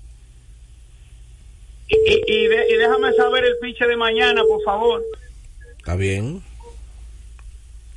Y, 1.88 1.94
y, 1.96 2.22
y 2.26 2.46
de- 2.46 2.66
y 2.70 2.76
déjame 2.76 3.12
saber 3.14 3.44
el 3.44 3.54
piche 3.61 3.87
de 3.88 3.96
mañana, 3.96 4.42
por 4.46 4.62
favor. 4.62 5.02
Está 5.78 5.96
bien. 5.96 6.42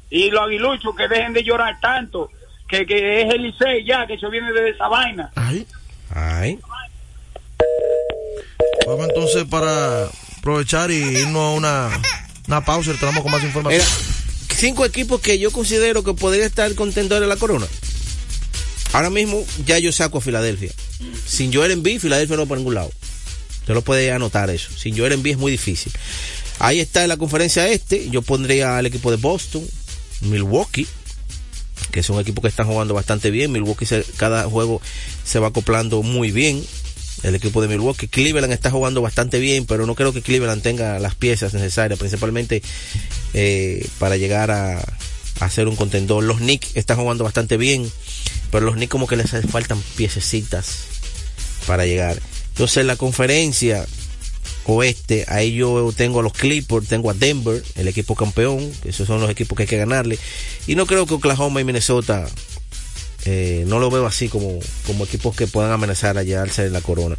Y 0.10 0.32
los 0.32 0.42
aguiluchos 0.42 0.96
que 0.96 1.08
dejen 1.08 1.34
de 1.34 1.44
llorar 1.44 1.80
tanto, 1.80 2.32
que, 2.68 2.86
que 2.88 3.22
es 3.22 3.32
el 3.34 3.44
Licey 3.44 3.86
ya, 3.86 4.08
que 4.08 4.16
eso 4.16 4.28
viene 4.32 4.52
de 4.52 4.70
esa 4.72 4.88
vaina. 4.88 5.32
Ay. 5.36 5.68
Ay. 6.16 6.60
Vamos 8.88 9.08
entonces 9.08 9.44
para 9.46 10.06
aprovechar 10.40 10.90
y 10.90 10.96
irnos 10.96 11.44
a 11.44 11.52
una, 11.52 11.90
una 12.48 12.62
pausa 12.66 12.90
y 12.90 12.94
retornamos 12.94 13.22
con 13.24 13.32
más 13.32 13.44
información. 13.44 13.86
Cinco 14.62 14.86
equipos 14.86 15.20
que 15.22 15.40
yo 15.40 15.50
considero 15.52 16.04
que 16.04 16.14
podría 16.14 16.46
estar 16.46 16.74
contendores 16.76 17.22
de 17.22 17.28
la 17.28 17.36
corona. 17.36 17.66
Ahora 18.94 19.10
mismo 19.10 19.44
ya 19.66 19.80
yo 19.80 19.92
saco 19.92 20.20
a 20.20 20.22
Filadelfia. 20.22 20.72
Sin 21.26 21.52
Joel 21.52 21.72
Embiid, 21.72 22.00
Filadelfia 22.00 22.36
no 22.36 22.44
va 22.44 22.48
por 22.50 22.58
ningún 22.60 22.76
lado. 22.76 22.92
Usted 23.62 23.74
lo 23.74 23.82
puede 23.82 24.12
anotar 24.12 24.50
eso. 24.52 24.70
Sin 24.78 24.96
Joel 24.96 25.14
Embiid 25.14 25.34
es 25.34 25.38
muy 25.40 25.52
difícil. 25.52 25.92
Ahí 26.60 26.80
está 26.80 27.02
en 27.02 27.10
la 27.10 27.18
conferencia 27.18 27.68
este. 27.70 28.10
Yo 28.12 28.22
pondría 28.22 28.78
al 28.78 28.86
equipo 28.86 29.10
de 29.10 29.18
Boston, 29.18 29.68
Milwaukee, 30.22 30.86
que 31.92 32.02
es 32.02 32.10
un 32.12 32.20
equipo 32.20 32.42
que 32.44 32.48
están 32.50 32.68
jugando 32.68 32.94
bastante 32.94 33.32
bien. 33.32 33.52
Milwaukee 33.52 33.86
se- 33.88 34.06
cada 34.18 34.44
juego 34.44 34.80
se 35.26 35.40
va 35.40 35.48
acoplando 35.48 36.04
muy 36.04 36.30
bien. 36.32 36.64
El 37.24 37.36
equipo 37.36 37.62
de 37.62 37.68
Milwaukee, 37.68 38.08
Cleveland 38.08 38.52
está 38.52 38.72
jugando 38.72 39.02
bastante 39.02 39.40
bien, 39.40 39.66
pero 39.66 39.86
no 39.86 39.96
creo 39.96 40.12
que 40.12 40.22
Cleveland 40.22 40.62
tenga 40.62 41.00
las 41.00 41.16
piezas 41.16 41.54
necesarias, 41.54 42.00
principalmente 42.00 42.64
eh, 43.34 43.88
para 44.00 44.18
llegar 44.18 44.50
a, 44.50 44.82
a 45.40 45.50
ser 45.50 45.68
un 45.68 45.76
contendor. 45.76 46.24
Los 46.24 46.38
Knicks 46.38 46.76
están 46.76 46.98
jugando 46.98 47.24
bastante 47.24 47.58
bien, 47.58 47.92
pero 48.52 48.66
los 48.66 48.76
Knicks 48.76 48.92
como 48.92 49.08
que 49.08 49.18
les 49.18 49.30
faltan 49.50 49.82
piececitas 49.96 50.86
para 51.68 51.86
llegar. 51.86 52.20
Entonces 52.50 52.86
la 52.86 52.96
conferencia 52.96 53.86
oeste, 54.66 55.26
ahí 55.28 55.54
yo 55.54 55.92
tengo 55.96 56.20
a 56.20 56.24
los 56.24 56.34
Clippers, 56.34 56.88
tengo 56.88 57.10
a 57.10 57.14
Denver, 57.14 57.64
el 57.76 57.88
equipo 57.88 58.16
campeón, 58.16 58.72
esos 58.84 59.08
son 59.08 59.22
los 59.22 59.30
equipos 59.30 59.56
que 59.56 59.64
hay 59.64 59.68
que 59.68 59.78
ganarle. 59.78 60.18
Y 60.68 60.76
no 60.76 60.86
creo 60.86 61.06
que 61.06 61.16
Oklahoma 61.16 61.62
y 61.62 61.64
Minnesota, 61.64 62.28
eh, 63.26 63.64
no 63.68 63.80
lo 63.80 63.90
veo 63.90 64.06
así 64.06 64.30
como, 64.30 64.60
como 64.88 65.06
equipos 65.06 65.36
que 65.36 65.48
puedan 65.48 65.72
amenazar 65.72 66.18
a 66.18 66.24
llevarse 66.24 66.66
en 66.66 66.74
la 66.74 66.82
corona. 66.82 67.18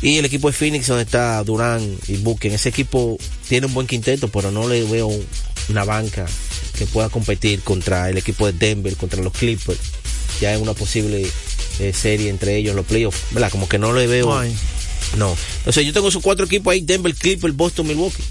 Y 0.00 0.18
el 0.18 0.24
equipo 0.24 0.48
de 0.48 0.52
Phoenix, 0.52 0.86
donde 0.88 1.04
está 1.04 1.42
Durán 1.44 1.96
y 2.08 2.16
Buchen, 2.16 2.52
ese 2.52 2.68
equipo 2.68 3.18
tiene 3.48 3.66
un 3.66 3.74
buen 3.74 3.86
quinteto, 3.86 4.28
pero 4.28 4.50
no 4.50 4.68
le 4.68 4.82
veo 4.84 5.10
una 5.68 5.84
banca 5.84 6.26
que 6.76 6.86
pueda 6.86 7.08
competir 7.08 7.60
contra 7.62 8.10
el 8.10 8.18
equipo 8.18 8.46
de 8.46 8.52
Denver, 8.52 8.96
contra 8.96 9.22
los 9.22 9.32
Clippers. 9.32 9.78
Ya 10.40 10.54
en 10.54 10.62
una 10.62 10.74
posible 10.74 11.24
eh, 11.78 11.92
serie 11.92 12.30
entre 12.30 12.56
ellos, 12.56 12.74
los 12.74 12.86
playoffs, 12.86 13.20
¿verdad? 13.30 13.50
Como 13.50 13.68
que 13.68 13.78
no 13.78 13.92
le 13.92 14.06
veo. 14.06 14.26
No. 14.26 14.42
No. 15.16 15.36
Entonces 15.58 15.86
yo 15.86 15.92
tengo 15.92 16.08
esos 16.08 16.22
cuatro 16.22 16.46
equipos 16.46 16.72
ahí, 16.72 16.80
Denver, 16.80 17.14
Clippers, 17.14 17.54
Boston, 17.54 17.86
Milwaukee. 17.86 18.24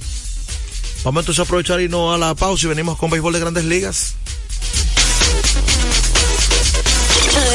Vamos 1.03 1.21
entonces 1.21 1.39
a 1.39 1.43
aprovechar 1.43 1.79
y 1.79 1.85
irnos 1.85 2.13
a 2.13 2.17
la 2.17 2.35
pausa 2.35 2.65
y 2.65 2.69
venimos 2.69 2.97
con 2.97 3.09
béisbol 3.09 3.33
de 3.33 3.39
grandes 3.39 3.65
ligas. 3.65 4.15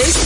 This 0.07 0.26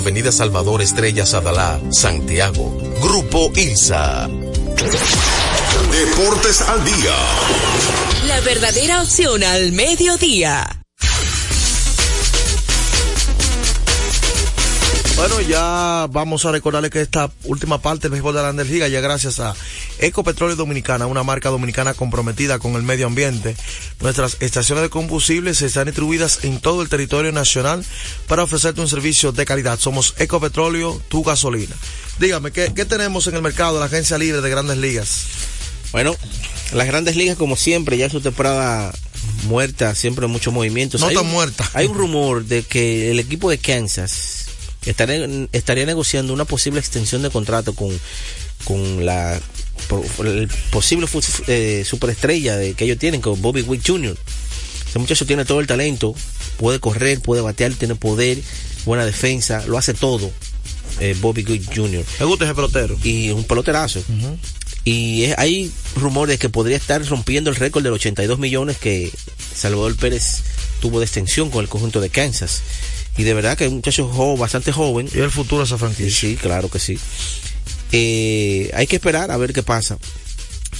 Avenida 0.01 0.31
Salvador 0.31 0.81
Estrella 0.81 1.27
Sadalá, 1.27 1.79
Santiago. 1.91 2.75
Grupo 3.03 3.51
ILSA. 3.55 4.27
Deportes 5.91 6.61
al 6.61 6.83
día. 6.83 7.15
La 8.27 8.39
verdadera 8.39 9.03
opción 9.03 9.43
al 9.43 9.71
mediodía. 9.73 10.80
Bueno, 15.21 15.39
ya 15.39 16.07
vamos 16.09 16.45
a 16.45 16.51
recordarle 16.51 16.89
que 16.89 16.99
esta 16.99 17.29
última 17.43 17.79
parte 17.79 18.01
del 18.01 18.13
béisbol 18.13 18.33
de 18.33 18.41
la 18.41 18.49
energía 18.49 18.87
ya 18.87 19.01
gracias 19.01 19.39
a 19.39 19.55
Ecopetróleo 19.99 20.55
Dominicana, 20.55 21.05
una 21.05 21.21
marca 21.21 21.49
dominicana 21.49 21.93
comprometida 21.93 22.57
con 22.57 22.73
el 22.73 22.81
medio 22.81 23.05
ambiente. 23.05 23.55
Nuestras 23.99 24.37
estaciones 24.39 24.81
de 24.81 24.89
combustibles 24.89 25.61
están 25.61 25.85
distribuidas 25.85 26.43
en 26.43 26.59
todo 26.59 26.81
el 26.81 26.89
territorio 26.89 27.31
nacional 27.31 27.85
para 28.27 28.41
ofrecerte 28.41 28.81
un 28.81 28.87
servicio 28.87 29.31
de 29.31 29.45
calidad. 29.45 29.77
Somos 29.77 30.15
Ecopetróleo, 30.17 30.99
tu 31.07 31.21
gasolina. 31.23 31.75
Dígame, 32.17 32.51
¿qué, 32.51 32.73
qué 32.75 32.85
tenemos 32.85 33.27
en 33.27 33.35
el 33.35 33.43
mercado 33.43 33.75
de 33.75 33.81
la 33.81 33.85
agencia 33.85 34.17
libre 34.17 34.41
de 34.41 34.49
grandes 34.49 34.77
ligas? 34.77 35.25
Bueno, 35.91 36.15
las 36.73 36.87
grandes 36.87 37.15
ligas, 37.15 37.37
como 37.37 37.55
siempre, 37.55 37.95
ya 37.95 38.09
su 38.09 38.21
temporada 38.21 38.91
muerta, 39.43 39.93
siempre 39.93 40.25
mucho 40.25 40.51
movimiento. 40.51 40.97
No 40.97 41.11
tan 41.11 41.27
muerta. 41.27 41.69
Hay 41.75 41.85
un 41.85 41.95
rumor 41.95 42.43
de 42.43 42.63
que 42.63 43.11
el 43.11 43.19
equipo 43.19 43.51
de 43.51 43.59
Kansas 43.59 44.40
estaría, 44.85 45.27
estaría 45.51 45.85
negociando 45.85 46.33
una 46.33 46.45
posible 46.45 46.79
extensión 46.79 47.21
de 47.21 47.29
contrato 47.29 47.73
con, 47.73 47.89
con 48.63 49.05
la 49.05 49.39
el 50.23 50.47
posible 50.69 51.07
eh, 51.47 51.83
superestrella 51.85 52.55
de, 52.57 52.73
que 52.75 52.85
ellos 52.85 52.97
tienen, 52.99 53.19
con 53.21 53.41
Bobby 53.41 53.61
Wick 53.61 53.81
Jr. 53.85 54.15
Ese 54.89 54.99
muchacho 54.99 55.25
tiene 55.25 55.43
todo 55.45 55.59
el 55.59 55.67
talento, 55.67 56.13
puede 56.57 56.79
correr, 56.79 57.19
puede 57.21 57.41
batear, 57.41 57.73
tiene 57.73 57.95
poder, 57.95 58.37
buena 58.85 59.05
defensa, 59.05 59.65
lo 59.67 59.77
hace 59.77 59.93
todo. 59.93 60.31
eh, 60.99 61.15
Bobby 61.19 61.43
Wick 61.43 61.73
Jr. 61.75 62.03
Me 62.19 62.25
gusta 62.25 62.45
ese 62.45 62.53
pelotero. 62.53 62.97
Y 63.03 63.29
un 63.31 63.43
peloterazo. 63.45 64.03
Y 64.83 65.23
es- 65.23 65.37
hay 65.37 65.71
rumores 65.95 66.35
de 66.35 66.37
que 66.39 66.49
podría 66.49 66.77
estar 66.77 67.03
rompiendo 67.07 67.49
el 67.49 67.55
récord 67.55 67.83
de 67.83 67.89
los 67.89 67.97
82 67.97 68.37
millones 68.39 68.77
que 68.77 69.11
Salvador 69.55 69.95
Pérez 69.95 70.41
tuvo 70.79 70.99
de 70.99 71.05
extensión 71.05 71.49
con 71.49 71.61
el 71.63 71.69
conjunto 71.69 72.01
de 72.01 72.09
Kansas. 72.09 72.61
Y 73.17 73.23
de 73.23 73.33
verdad 73.33 73.57
que 73.57 73.65
es 73.65 73.69
un 73.69 73.77
muchacho 73.77 74.07
bastante 74.37 74.71
joven. 74.71 75.09
Y 75.13 75.19
el 75.19 75.31
futuro 75.31 75.59
de 75.59 75.65
esa 75.65 75.77
franquicia. 75.77 76.29
Sí, 76.29 76.35
claro 76.35 76.69
que 76.69 76.79
sí. 76.79 76.97
Eh, 77.91 78.71
hay 78.73 78.87
que 78.87 78.95
esperar 78.95 79.31
a 79.31 79.37
ver 79.37 79.53
qué 79.53 79.63
pasa. 79.63 79.97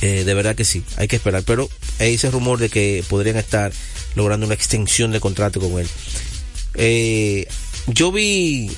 Eh, 0.02 0.24
de 0.24 0.34
verdad 0.34 0.56
que 0.56 0.66
sí, 0.66 0.84
hay 0.98 1.08
que 1.08 1.18
esperar. 1.18 1.44
Pero 1.44 1.70
hay 2.00 2.14
ese 2.16 2.32
rumor 2.32 2.60
de 2.60 2.70
que 2.70 3.04
podrían 3.10 3.38
estar 3.38 3.72
logrando 4.16 4.46
una 4.46 4.56
extensión 4.56 5.12
de 5.12 5.20
contrato 5.20 5.60
con 5.60 5.80
él. 5.80 5.88
Eh, 6.76 7.48
yo 7.88 8.12
vi 8.12 8.72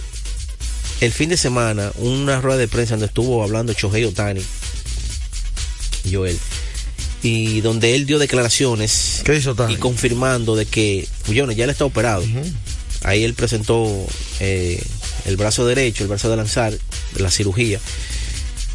el 1.01 1.11
fin 1.11 1.29
de 1.29 1.37
semana 1.37 1.91
una 1.97 2.41
rueda 2.41 2.57
de 2.57 2.67
prensa 2.67 2.93
donde 2.93 3.07
estuvo 3.07 3.43
hablando 3.43 3.73
Shohei 3.73 4.05
Otani, 4.05 4.41
Joel, 6.11 6.37
y 7.21 7.61
donde 7.61 7.95
él 7.95 8.05
dio 8.05 8.19
declaraciones 8.19 9.21
¿Qué 9.23 9.35
hizo 9.35 9.51
Otani? 9.51 9.75
y 9.75 9.77
confirmando 9.77 10.55
de 10.55 10.65
que, 10.65 11.07
bueno, 11.27 11.51
ya 11.51 11.65
él 11.65 11.69
está 11.69 11.85
operado. 11.85 12.23
Ahí 13.03 13.23
él 13.23 13.33
presentó 13.33 14.05
eh, 14.39 14.81
el 15.25 15.37
brazo 15.37 15.65
derecho, 15.65 16.03
el 16.03 16.09
brazo 16.09 16.29
de 16.29 16.37
lanzar, 16.37 16.73
la 17.17 17.29
cirugía. 17.29 17.79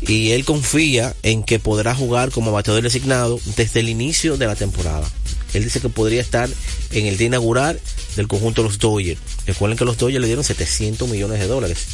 Y 0.01 0.31
él 0.31 0.45
confía 0.45 1.15
en 1.23 1.43
que 1.43 1.59
podrá 1.59 1.95
jugar 1.95 2.31
como 2.31 2.53
bateador 2.53 2.83
designado 2.83 3.41
desde 3.57 3.81
el 3.81 3.89
inicio 3.89 4.37
de 4.37 4.47
la 4.47 4.55
temporada. 4.55 5.09
Él 5.55 5.65
dice 5.65 5.81
que 5.81 5.89
podría 5.89 6.21
estar 6.21 6.49
en 6.93 7.07
el 7.07 7.17
día 7.17 7.29
inaugural 7.29 7.81
del 8.17 8.29
conjunto 8.29 8.63
de 8.63 8.69
los 8.69 8.79
Dodgers. 8.79 9.21
Recuerden 9.47 9.79
que 9.79 9.85
los 9.85 9.97
Dodgers 9.97 10.21
le 10.21 10.27
dieron 10.27 10.45
700 10.45 11.09
millones 11.09 11.41
de 11.41 11.47
dólares. 11.47 11.87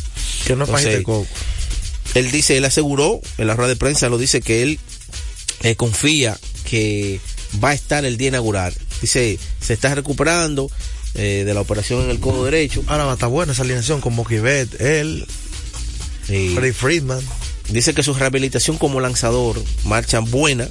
Que 0.46 0.56
no 0.56 0.64
es 0.64 0.70
pajita 0.70 0.90
de 0.90 1.02
coco. 1.02 1.26
Él 2.14 2.30
dice, 2.30 2.56
él 2.56 2.64
aseguró 2.64 3.20
en 3.38 3.46
la 3.46 3.54
rueda 3.54 3.70
de 3.70 3.76
prensa, 3.76 4.08
lo 4.08 4.18
dice 4.18 4.40
que 4.40 4.62
él 4.62 4.78
eh, 5.62 5.76
confía 5.76 6.38
que 6.64 7.20
va 7.62 7.70
a 7.70 7.74
estar 7.74 8.04
el 8.04 8.16
día 8.16 8.28
inaugural. 8.28 8.74
Dice, 9.00 9.38
se 9.60 9.72
está 9.72 9.94
recuperando 9.94 10.70
eh, 11.14 11.44
de 11.46 11.54
la 11.54 11.60
operación 11.60 12.02
en 12.02 12.10
el 12.10 12.20
codo 12.20 12.44
derecho. 12.44 12.82
Ahora 12.86 13.04
va 13.04 13.12
a 13.12 13.14
estar 13.14 13.28
buena 13.28 13.52
esa 13.52 13.62
alineación 13.62 14.00
con 14.00 14.14
Mookie 14.14 14.40
Betts, 14.40 14.80
él, 14.80 15.26
Freddie 16.26 16.72
Friedman. 16.72 17.20
Dice 17.68 17.94
que 17.94 18.02
su 18.02 18.14
rehabilitación 18.14 18.76
como 18.76 19.00
lanzador 19.00 19.62
marcha 19.84 20.20
buena, 20.20 20.68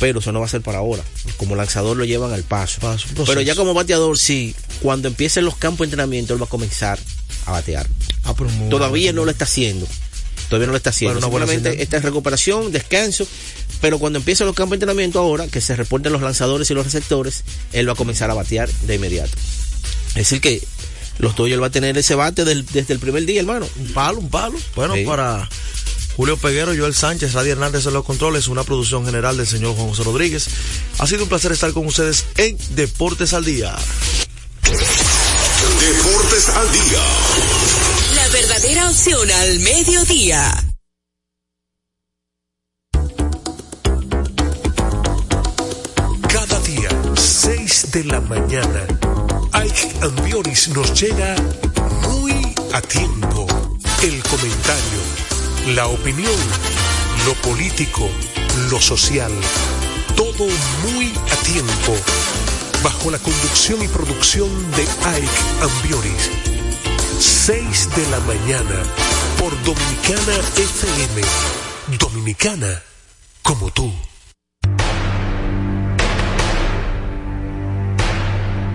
pero 0.00 0.18
eso 0.20 0.32
no 0.32 0.40
va 0.40 0.46
a 0.46 0.48
ser 0.48 0.62
para 0.62 0.78
ahora. 0.78 1.04
Como 1.36 1.54
lanzador 1.54 1.96
lo 1.96 2.04
llevan 2.04 2.32
al 2.32 2.42
paso. 2.42 2.80
pero 3.26 3.40
ya 3.40 3.54
como 3.54 3.74
bateador, 3.74 4.18
sí, 4.18 4.54
cuando 4.80 5.08
empiecen 5.08 5.44
los 5.44 5.56
campos 5.56 5.80
de 5.80 5.84
entrenamiento, 5.86 6.34
él 6.34 6.40
va 6.40 6.46
a 6.46 6.48
comenzar 6.48 6.98
a 7.46 7.52
batear. 7.52 7.86
Ah, 8.24 8.34
Todavía 8.70 9.12
no 9.12 9.24
lo 9.24 9.30
está 9.30 9.44
haciendo. 9.44 9.86
Todavía 10.48 10.66
no 10.66 10.72
lo 10.72 10.76
está 10.76 10.90
haciendo. 10.90 11.30
Bueno, 11.30 11.46
Simplemente 11.46 11.82
está 11.82 11.98
en 11.98 12.02
recuperación, 12.02 12.72
descanso. 12.72 13.26
Pero 13.80 13.98
cuando 13.98 14.18
empiecen 14.18 14.46
los 14.46 14.54
campos 14.54 14.72
de 14.72 14.76
entrenamiento 14.76 15.18
ahora, 15.18 15.48
que 15.48 15.60
se 15.60 15.74
reporten 15.74 16.12
los 16.12 16.22
lanzadores 16.22 16.70
y 16.70 16.74
los 16.74 16.84
receptores, 16.84 17.42
él 17.72 17.88
va 17.88 17.92
a 17.92 17.96
comenzar 17.96 18.30
a 18.30 18.34
batear 18.34 18.68
de 18.68 18.94
inmediato. 18.94 19.32
Es 20.14 20.28
decir 20.28 20.40
que 20.40 20.62
los 21.18 21.34
Dodgers 21.36 21.60
va 21.62 21.66
a 21.66 21.70
tener 21.70 21.96
ese 21.98 22.14
bate 22.14 22.44
del- 22.44 22.66
desde 22.66 22.92
el 22.94 23.00
primer 23.00 23.24
día, 23.26 23.40
hermano. 23.40 23.66
Un 23.76 23.92
palo, 23.92 24.18
un 24.18 24.28
palo. 24.30 24.58
Bueno, 24.74 24.94
Sí. 24.94 25.04
para 25.04 25.48
Julio 26.16 26.36
Peguero, 26.36 26.72
Joel 26.76 26.94
Sánchez, 26.94 27.32
Radio 27.32 27.52
Hernández 27.52 27.86
en 27.86 27.94
los 27.94 28.04
controles, 28.04 28.48
una 28.48 28.64
producción 28.64 29.04
general 29.06 29.36
del 29.36 29.46
señor 29.46 29.74
Juan 29.74 29.88
José 29.88 30.02
Rodríguez. 30.04 30.46
Ha 30.98 31.06
sido 31.06 31.22
un 31.22 31.28
placer 31.28 31.52
estar 31.52 31.72
con 31.72 31.86
ustedes 31.86 32.24
en 32.36 32.58
Deportes 32.74 33.32
al 33.32 33.44
Día. 33.44 33.74
Deportes 35.80 36.48
al 36.50 36.72
día. 36.72 37.02
La 38.14 38.28
verdadera 38.28 38.90
opción 38.90 39.30
al 39.30 39.58
mediodía. 39.60 40.64
Cada 46.28 46.58
día, 46.60 46.88
6 47.16 47.90
de 47.92 48.04
la 48.04 48.20
mañana, 48.20 48.86
Ike 49.62 49.92
Ambioris 50.02 50.70
nos 50.70 51.00
llega 51.00 51.36
muy 52.08 52.32
a 52.72 52.80
tiempo. 52.80 53.46
El 54.02 54.20
comentario, 54.24 55.00
la 55.76 55.86
opinión, 55.86 56.34
lo 57.26 57.34
político, 57.34 58.10
lo 58.70 58.80
social, 58.80 59.30
todo 60.16 60.48
muy 60.82 61.12
a 61.30 61.36
tiempo. 61.44 61.94
Bajo 62.82 63.12
la 63.12 63.18
conducción 63.18 63.80
y 63.84 63.86
producción 63.86 64.50
de 64.72 64.82
Ike 64.82 65.40
Ambioris. 65.60 66.30
6 67.20 67.88
de 67.94 68.10
la 68.10 68.18
mañana, 68.20 68.82
por 69.38 69.52
Dominicana 69.62 70.38
FM. 70.56 71.22
Dominicana, 71.98 72.82
como 73.42 73.70
tú. 73.70 73.92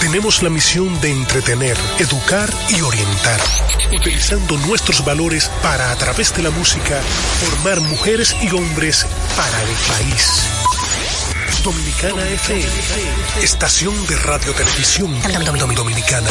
tenemos 0.00 0.42
la 0.42 0.48
misión 0.48 0.98
de 1.00 1.10
entretener, 1.10 1.76
educar 1.98 2.48
y 2.70 2.80
orientar, 2.80 3.40
utilizando 3.92 4.56
nuestros 4.58 5.04
valores 5.04 5.50
para, 5.62 5.92
a 5.92 5.96
través 5.96 6.34
de 6.34 6.42
la 6.42 6.50
música, 6.50 7.00
formar 7.40 7.80
mujeres 7.82 8.34
y 8.42 8.50
hombres 8.54 9.06
para 9.36 9.62
el 9.62 9.68
país. 9.88 10.48
Dominicana 11.62 12.26
FM, 12.28 12.66
estación 13.42 14.06
de 14.06 14.16
radio 14.16 14.54
televisión 14.54 15.14
dominicana. 15.76 16.30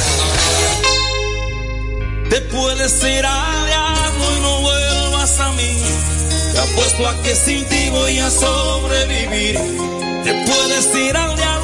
Te 2.29 2.41
puedes 2.41 3.03
ir 3.03 3.25
al 3.25 3.65
diablo 3.67 4.37
y 4.37 4.41
no 4.41 4.61
vuelvas 4.61 5.39
a 5.39 5.51
mí. 5.53 5.83
Te 6.53 6.59
apuesto 6.59 7.07
a 7.07 7.21
que 7.21 7.35
sin 7.35 7.65
ti 7.65 7.89
voy 7.91 8.17
a 8.17 8.29
sobrevivir. 8.31 9.55
Te 10.23 10.45
puedes 10.45 10.95
ir 10.95 11.15
al 11.15 11.35
diablo 11.35 11.58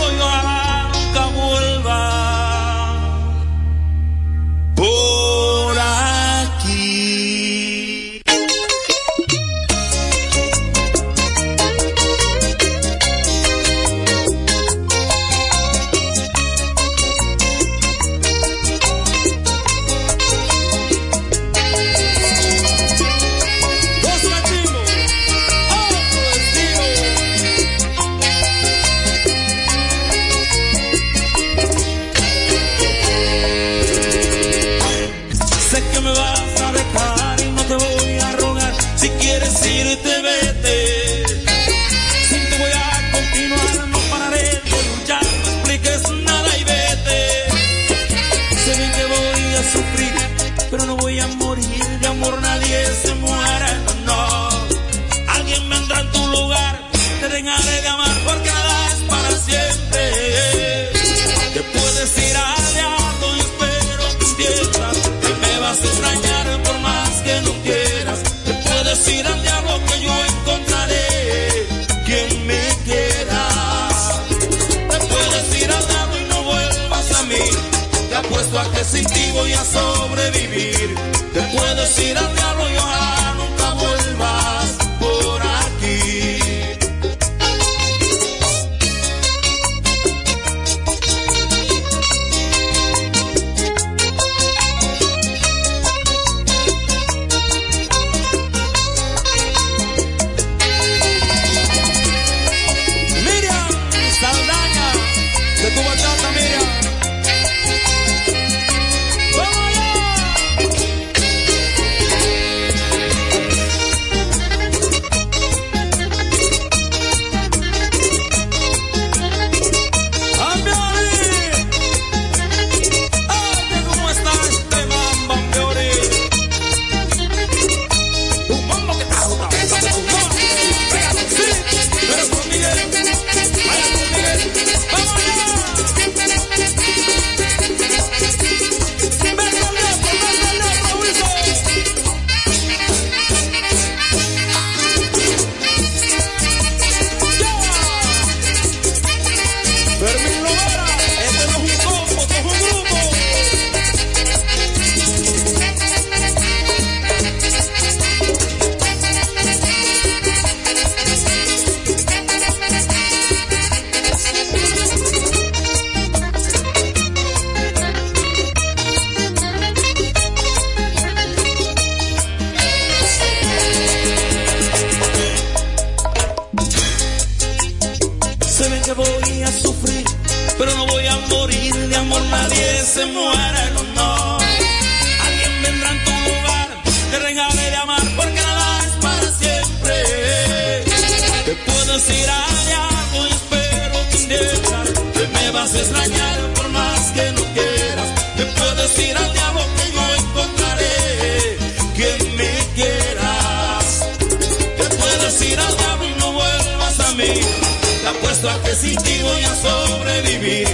voy 209.25 209.43
a 209.43 209.55
sobrevivir. 209.55 210.67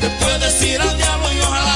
Te 0.00 0.08
puedes 0.22 0.62
ir 0.62 0.80
al 0.80 0.96
diablo 0.96 1.32
y 1.32 1.40
ojalá 1.40 1.69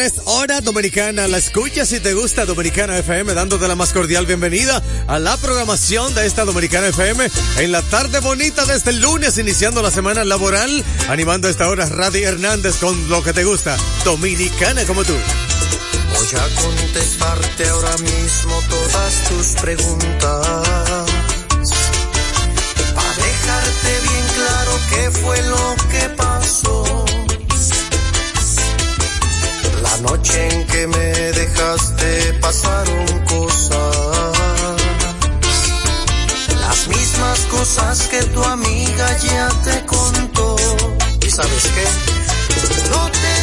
Tres 0.00 0.14
horas 0.24 0.64
dominicana. 0.64 1.28
La 1.28 1.36
escuchas 1.36 1.90
si 1.90 2.00
te 2.00 2.14
gusta 2.14 2.46
Dominicana 2.46 2.96
FM, 2.96 3.34
dándote 3.34 3.68
la 3.68 3.74
más 3.74 3.92
cordial 3.92 4.24
bienvenida 4.24 4.82
a 5.06 5.18
la 5.18 5.36
programación 5.36 6.14
de 6.14 6.24
esta 6.24 6.46
Dominicana 6.46 6.86
FM 6.86 7.28
en 7.58 7.70
la 7.70 7.82
tarde 7.82 8.20
bonita 8.20 8.64
de 8.64 8.76
este 8.76 8.94
lunes, 8.94 9.36
iniciando 9.36 9.82
la 9.82 9.90
semana 9.90 10.24
laboral, 10.24 10.82
animando 11.10 11.48
a 11.48 11.50
esta 11.50 11.68
hora 11.68 11.84
Radio 11.84 12.26
Hernández 12.30 12.76
con 12.76 13.10
lo 13.10 13.22
que 13.22 13.34
te 13.34 13.44
gusta, 13.44 13.76
Dominicana 14.02 14.86
como 14.86 15.04
tú. 15.04 15.12
Voy 15.12 16.28
a 16.28 16.62
contestarte 16.62 17.68
ahora 17.68 17.96
mismo 17.98 18.58
todas 18.70 19.28
tus 19.28 19.46
preguntas. 19.60 20.46
Para 22.94 23.14
dejarte 23.16 24.00
bien 24.08 24.26
claro 24.34 24.80
qué 24.88 25.10
fue 25.10 25.42
lo 25.42 25.76
que 25.90 26.08
pasó. 26.16 27.09
Noche 30.02 30.48
en 30.48 30.66
que 30.66 30.86
me 30.86 31.12
dejaste 31.32 32.32
pasaron 32.40 33.06
cosas. 33.26 34.36
Las 36.60 36.88
mismas 36.88 37.38
cosas 37.50 38.08
que 38.08 38.22
tu 38.22 38.42
amiga 38.42 39.18
ya 39.18 39.48
te 39.64 39.86
contó. 39.86 40.56
¿Y 41.20 41.30
sabes 41.30 41.68
qué? 41.74 42.90
No 42.90 43.10
te 43.10 43.39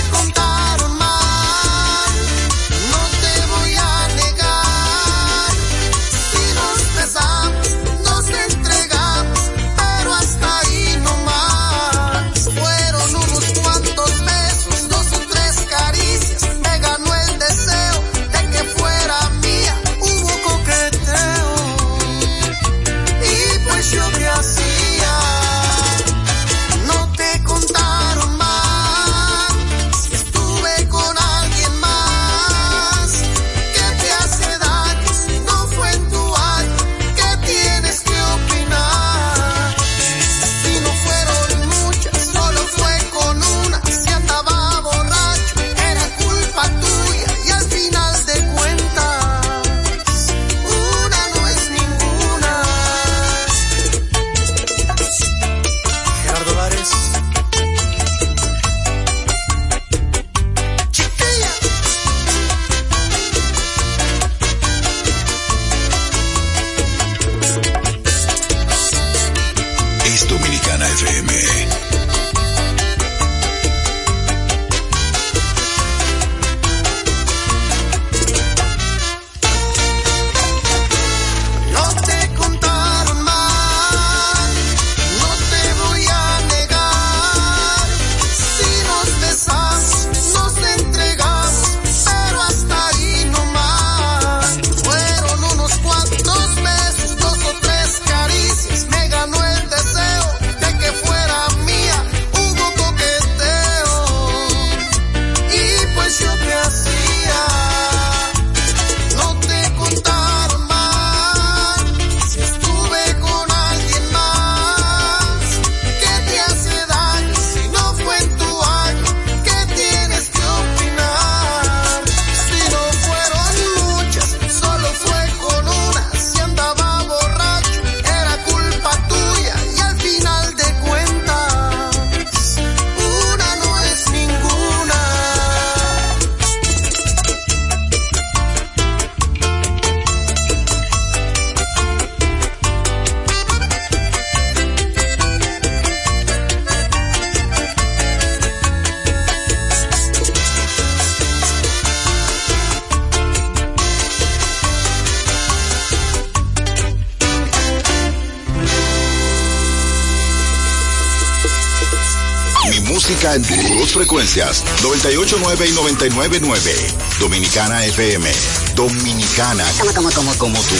frecuencias, 164.37 164.63
989 164.83 165.67
y 165.67 165.71
999. 165.73 166.71
Dominicana 167.19 167.85
FM. 167.85 168.29
Dominicana. 168.75 169.65
Como, 169.79 169.93
como, 169.93 170.11
como, 170.11 170.33
como 170.35 170.59
tú. 170.61 170.75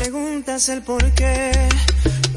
Preguntas 0.00 0.68
el 0.68 0.82
por 0.82 1.02
qué, 1.14 1.52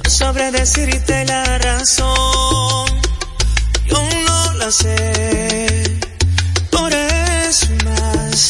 no 0.04 0.10
sabré 0.10 0.52
decirte 0.52 1.26
la 1.26 1.58
razón. 1.60 2.88
Yo 3.86 4.02
no 4.28 4.54
la 4.54 4.72
sé, 4.72 6.00
por 6.72 6.92
eso 6.94 7.68
más. 7.86 8.50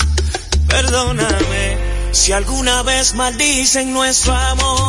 Perdóname 0.68 1.78
si 2.12 2.32
alguna 2.32 2.84
vez 2.84 3.14
maldicen 3.16 3.94
nuestro 3.94 4.34
amor. 4.34 4.89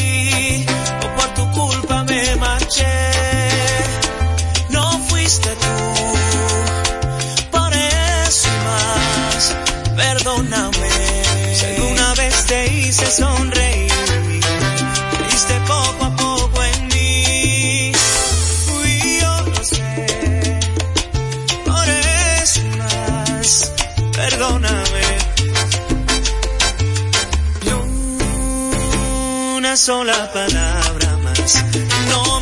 culpa 1.51 2.03
me 2.03 2.35
marché. 2.37 2.93
No 4.69 4.85
fuiste 5.09 5.49
tú, 5.49 5.75
por 7.51 7.73
eso 7.73 8.49
más, 8.67 9.55
perdóname. 9.95 10.89
Si 11.55 11.65
alguna 11.65 12.13
vez 12.15 12.45
te 12.45 12.73
hice 12.73 13.05
sonreír, 13.11 13.91
viste 15.27 15.55
poco 15.67 16.05
a 16.05 16.15
poco 16.15 16.63
en 16.63 16.87
mí. 16.87 17.91
Fui 18.65 19.19
yo 19.21 19.41
lo 19.53 19.63
sé, 19.63 20.07
por 21.65 21.87
eso 22.43 22.61
más, 22.77 23.71
perdóname. 24.13 25.05
Ni 27.63 27.71
una 29.57 29.75
sola 29.77 30.31
palabra 30.33 30.90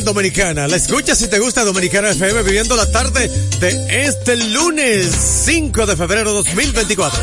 2.10 0.00 0.06
hora 0.06 0.12
dominicana. 0.12 0.68
La 0.68 0.76
escuchas 0.76 1.18
si 1.18 1.28
te 1.28 1.38
gusta 1.38 1.64
Dominicana 1.64 2.10
FM 2.10 2.42
viviendo 2.42 2.76
la 2.76 2.90
tarde 2.90 3.28
de 3.60 4.04
este 4.06 4.36
lunes 4.36 5.10
5 5.44 5.86
de 5.86 5.96
febrero 5.96 6.32
2024. 6.32 7.20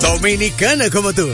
Dominicana 0.00 0.90
como 0.90 1.12
tú. 1.12 1.30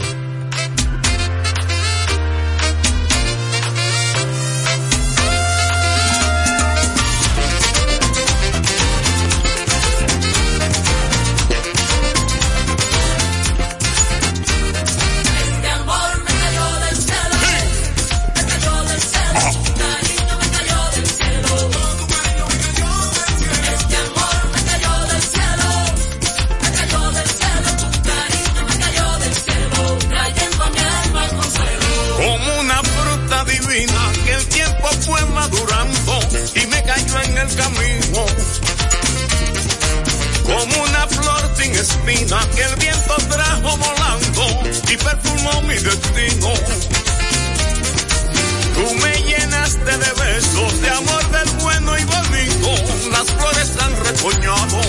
Tú 48.81 48.95
me 48.95 49.13
llenaste 49.25 49.85
de 49.85 50.13
besos, 50.25 50.81
de 50.81 50.89
amor 50.89 51.31
del 51.31 51.51
bueno 51.63 51.99
y 51.99 52.05
bonito. 52.05 53.11
Las 53.11 53.31
flores 53.31 53.73
han 53.79 54.05
retoñado. 54.07 54.81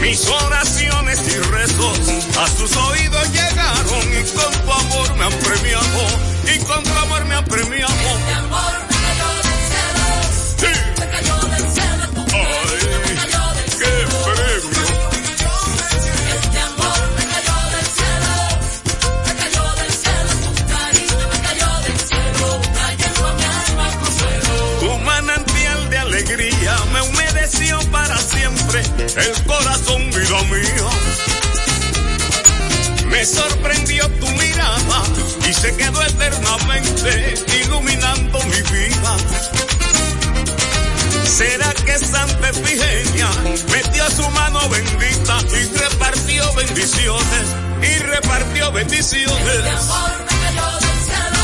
Mis 0.00 0.26
oraciones 0.26 1.20
y 1.28 1.38
rezos 1.38 2.00
a 2.36 2.48
sus 2.48 2.76
oídos 2.76 3.32
llegaron 3.32 4.12
y 4.12 4.24
con 4.32 4.52
tu 4.64 4.72
amor 4.72 5.16
me 5.18 5.24
han 5.26 5.38
premiado. 5.38 6.00
Y 6.52 6.58
con 6.64 6.82
tu 6.82 6.92
amor 6.94 7.24
me 7.26 7.34
han 7.36 7.44
premiado. 7.44 7.97
El 29.18 29.44
corazón, 29.44 30.10
vida 30.10 30.42
mía. 30.44 30.88
Me 33.06 33.24
sorprendió 33.24 34.08
tu 34.20 34.28
mirada 34.28 35.02
y 35.48 35.52
se 35.52 35.76
quedó 35.76 36.02
eternamente 36.02 37.34
iluminando 37.64 38.38
mi 38.44 38.62
vida. 38.62 39.16
¿Será 41.24 41.72
que 41.72 41.98
Santa 41.98 42.48
Efigenia 42.50 43.28
metió 43.70 44.10
su 44.10 44.28
mano 44.30 44.68
bendita 44.68 45.38
y 45.52 45.78
repartió 45.78 46.52
bendiciones? 46.54 47.46
Y 47.82 47.98
repartió 48.00 48.72
bendiciones. 48.72 49.38
Este 49.38 49.68
amor 49.70 50.10
me 50.18 50.36
cayó 50.44 50.66
del 50.80 50.98
cielo. 51.06 51.42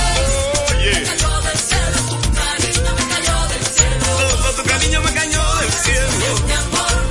Oye. 0.69 0.93
Me 0.93 1.03
cayó 1.05 1.41
del 1.43 1.59
cielo. 1.59 1.99
Tu 2.09 2.33
cariño 2.35 2.93
me 2.95 3.05
cayó 3.15 3.49
del 3.49 3.65
cielo. 3.75 4.05
Todo 4.19 4.51
tu 4.55 4.63
cariño 4.65 5.01
me 5.03 5.15
cayó 5.15 5.55
del 5.61 5.73
cielo. 5.73 6.35
Este 6.35 6.53
amor 6.55 7.04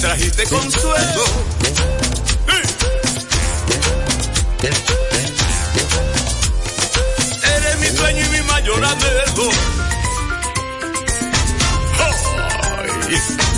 trajiste 0.00 0.44
consuelo. 0.44 1.24
Eh. 4.62 4.72
Eres 7.56 7.78
mi 7.80 7.96
sueño 7.96 8.24
y 8.24 8.28
mi 8.30 8.42
mayor 8.46 8.84
anhelo. 8.84 9.50
Oh, 12.02 13.08
yeah. 13.10 13.49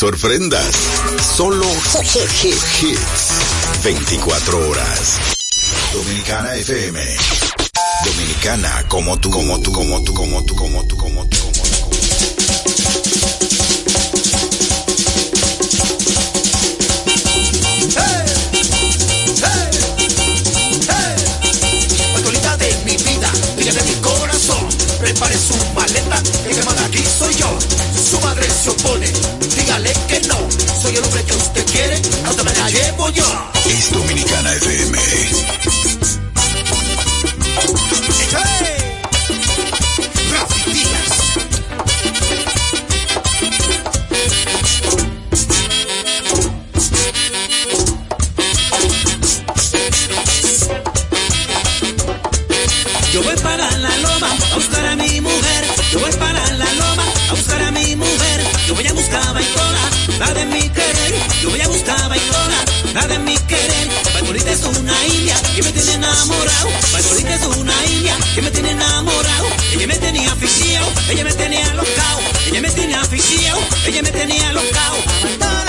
sorprendas. 0.00 0.74
Solo 1.36 1.66
hits. 2.42 3.82
24 3.84 4.70
horas. 4.70 5.18
Dominicana 5.92 6.54
FM. 6.54 6.98
Dominicana 8.06 8.84
como 8.88 9.18
tú, 9.18 9.30
como 9.30 9.60
tú, 9.60 9.70
como 9.70 10.02
tú, 10.02 10.14
como 10.14 10.42
tú, 10.42 10.56
como 10.56 10.86
tú, 10.86 10.96
como 10.96 11.26
tú. 11.28 11.36
Como 11.36 11.64
tú. 11.64 11.80
prepare 25.00 25.36
su 25.36 25.54
maleta, 25.74 26.22
el 26.46 26.56
que 26.56 26.62
manda 26.62 26.84
aquí 26.84 27.02
soy 27.18 27.34
yo. 27.34 27.58
Su 28.10 28.20
madre 28.20 28.46
se 28.48 28.70
opone, 28.70 29.12
dígale 29.70 29.92
que 30.08 30.20
no. 30.26 30.36
Soy 30.82 30.96
el 30.96 31.04
hombre 31.04 31.22
que 31.24 31.32
usted 31.34 31.66
quiere, 31.66 31.96
hasta 32.24 32.42
me 32.42 32.52
la 32.52 32.70
llevo 32.70 33.10
yo. 33.10 33.50
Es 33.66 33.92
Dominicana 33.92 34.54
FM. 34.54 35.69
Margarita 66.92 67.34
es 67.34 67.44
una 67.56 67.86
india 67.86 68.16
que 68.34 68.42
me 68.42 68.50
tiene 68.50 68.70
enamorado. 68.70 69.46
Ella 69.72 69.86
me 69.86 69.96
tenía 69.96 70.32
aficionado, 70.32 70.92
ella 71.10 71.24
me 71.24 71.32
tenía 71.32 71.74
locao. 71.74 72.20
Ella 72.48 72.60
me 72.60 72.70
tenía 72.70 73.00
aficionado, 73.00 73.60
ella 73.86 74.02
me 74.02 74.10
tenía 74.10 74.52
locao. 74.52 75.59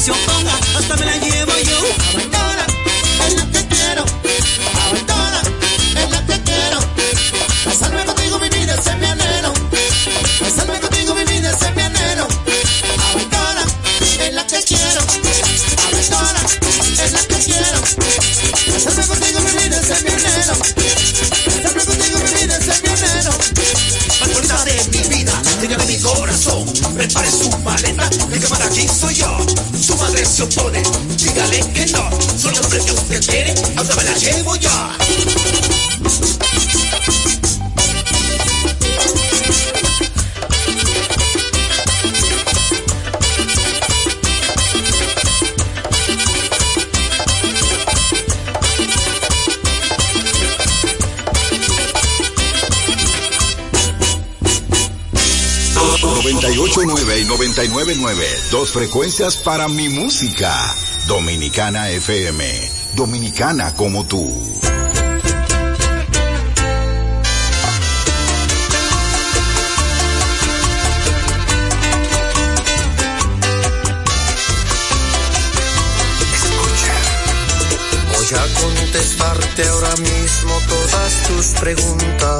se 0.00 0.10
oponga, 0.10 0.56
hasta 0.78 0.96
me 0.96 1.04
la 1.04 1.16
llevo 1.18 1.52
yo 1.58 2.36
a. 2.36 2.39
999, 57.56 58.24
dos 58.52 58.70
frecuencias 58.70 59.36
para 59.38 59.66
mi 59.66 59.88
música. 59.88 60.54
Dominicana 61.08 61.90
FM, 61.90 62.44
dominicana 62.94 63.74
como 63.74 64.06
tú. 64.06 64.24
Escucha. 76.32 76.94
Voy 78.12 78.28
a 78.38 78.60
contestarte 78.60 79.68
ahora 79.68 79.96
mismo 79.96 80.60
todas 80.68 81.22
tus 81.26 81.46
preguntas 81.60 82.39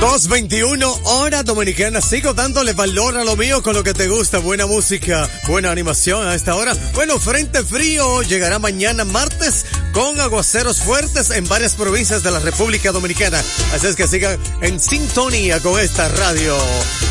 221 0.00 1.00
hora 1.04 1.42
dominicana. 1.42 2.00
Sigo 2.00 2.32
dándole 2.32 2.72
valor 2.72 3.16
a 3.16 3.24
lo 3.24 3.34
mío 3.36 3.62
con 3.62 3.74
lo 3.74 3.82
que 3.82 3.94
te 3.94 4.06
gusta. 4.06 4.38
Buena 4.38 4.66
música, 4.66 5.28
buena 5.48 5.72
animación 5.72 6.26
a 6.26 6.34
esta 6.34 6.54
hora. 6.54 6.74
Bueno, 6.94 7.18
Frente 7.18 7.64
Frío 7.64 8.22
llegará 8.22 8.60
mañana 8.60 9.04
martes 9.04 9.66
con 9.92 10.20
aguaceros 10.20 10.78
fuertes 10.78 11.30
en 11.30 11.48
varias 11.48 11.74
provincias 11.74 12.22
de 12.22 12.30
la 12.30 12.38
República 12.38 12.92
Dominicana. 12.92 13.42
Así 13.74 13.88
es 13.88 13.96
que 13.96 14.06
sigan 14.06 14.38
en 14.60 14.78
sintonía 14.78 15.60
con 15.60 15.80
esta 15.80 16.08
radio 16.08 16.56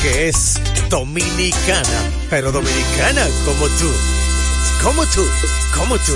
que 0.01 0.29
es 0.29 0.53
dominicana, 0.89 2.11
pero 2.29 2.53
dominicana 2.53 3.27
como 3.45 3.67
tú. 3.67 3.91
Como 4.81 5.05
tú, 5.07 5.25
como 5.75 5.97
tú. 5.97 6.15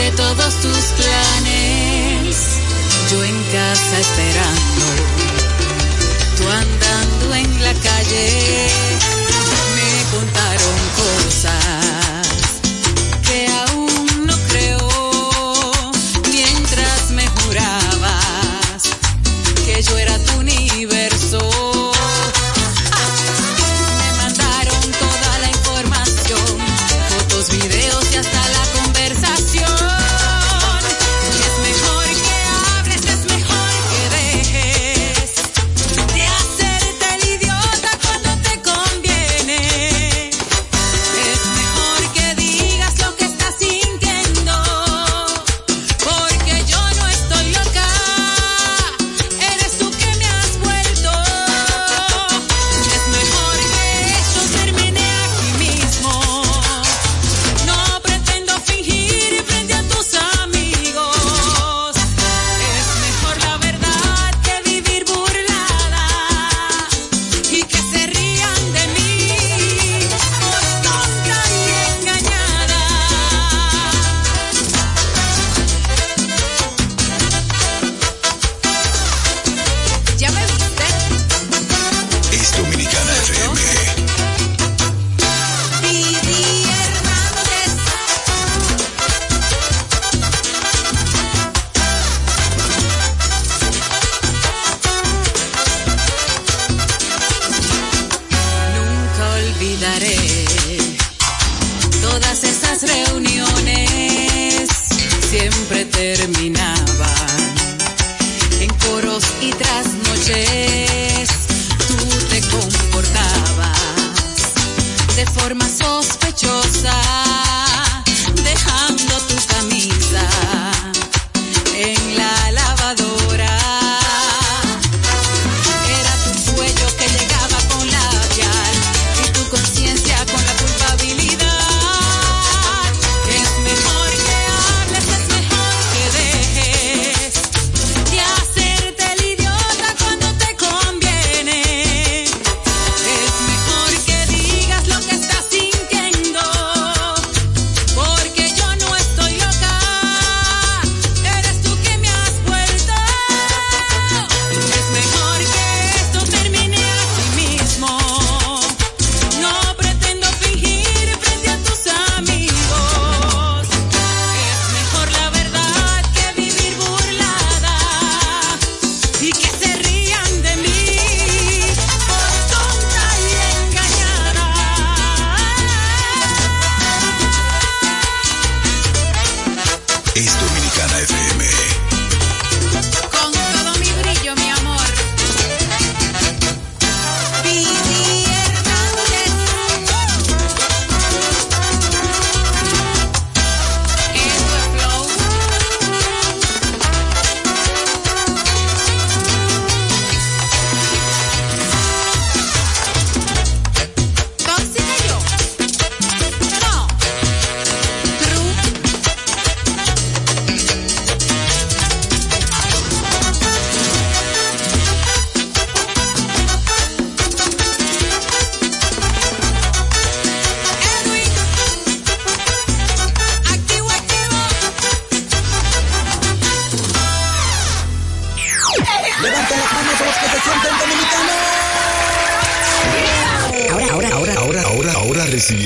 de 0.00 0.10
todos 0.12 0.54
tus 0.60 0.84
planes. 0.98 2.36
Yo 3.10 3.22
en 3.22 3.42
casa 3.52 3.98
esperando, 3.98 4.86
tú 6.36 6.48
andando 6.48 7.34
en 7.34 7.62
la 7.62 7.74
calle. 7.74 8.68
Me 9.76 10.18
contaron 10.18 10.78
cosas 11.02 11.79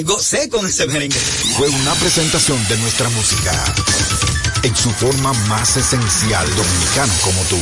Gocé 0.00 0.48
con 0.48 0.66
ese 0.66 0.86
merengue. 0.86 1.18
Fue 1.56 1.68
una 1.68 1.94
presentación 1.94 2.58
de 2.68 2.78
nuestra 2.78 3.08
música 3.10 3.52
en 4.62 4.74
su 4.76 4.90
forma 4.92 5.32
más 5.48 5.76
esencial 5.76 6.46
dominicana 6.56 7.12
como 7.22 7.42
tú. 7.42 7.58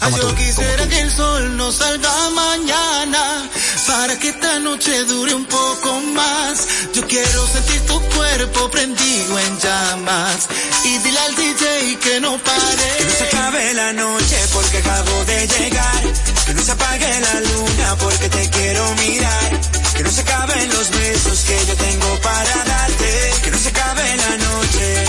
Ay, 0.00 0.14
yo 0.16 0.34
quisiera 0.34 0.88
que 0.88 1.00
el 1.00 1.10
sol 1.10 1.56
no 1.56 1.70
salga 1.70 2.30
mañana 2.30 3.50
para 3.86 4.18
que 4.18 4.30
esta 4.30 4.58
noche 4.60 5.04
dure 5.04 5.34
un 5.34 5.44
poco 5.44 6.00
más. 6.14 6.66
Yo 6.94 7.06
quiero 7.06 7.46
sentir 7.48 7.80
tu 7.82 8.00
cuerpo 8.16 8.70
prendido 8.70 9.38
en 9.38 9.58
llamas 9.58 10.48
y 10.84 10.98
dile 10.98 11.18
al 11.18 11.34
DJ 11.34 11.98
que 11.98 12.20
no 12.20 12.38
pare. 12.38 12.94
Que 12.98 13.04
no 13.04 13.10
se 13.10 13.24
acabe 13.24 13.74
la 13.74 13.92
noche 13.92 14.36
porque 14.52 14.78
acabo 14.78 15.24
de 15.26 15.46
llegar. 15.46 16.02
Que 16.46 16.54
no 16.54 16.62
se 16.62 16.72
apague 16.72 17.20
la 17.20 17.40
luna 17.40 17.96
porque 17.98 18.28
te 18.28 18.48
quiero 18.50 18.94
mirar. 18.94 19.79
Que 20.00 20.04
no 20.04 20.12
se 20.12 20.22
acaben 20.22 20.66
los 20.70 20.90
besos 20.92 21.40
que 21.40 21.66
yo 21.66 21.76
tengo 21.76 22.20
para 22.22 22.64
darte. 22.64 23.32
Que 23.44 23.50
no 23.50 23.58
se 23.58 23.68
acabe 23.68 24.16
la 24.16 24.36
noche. 24.38 25.04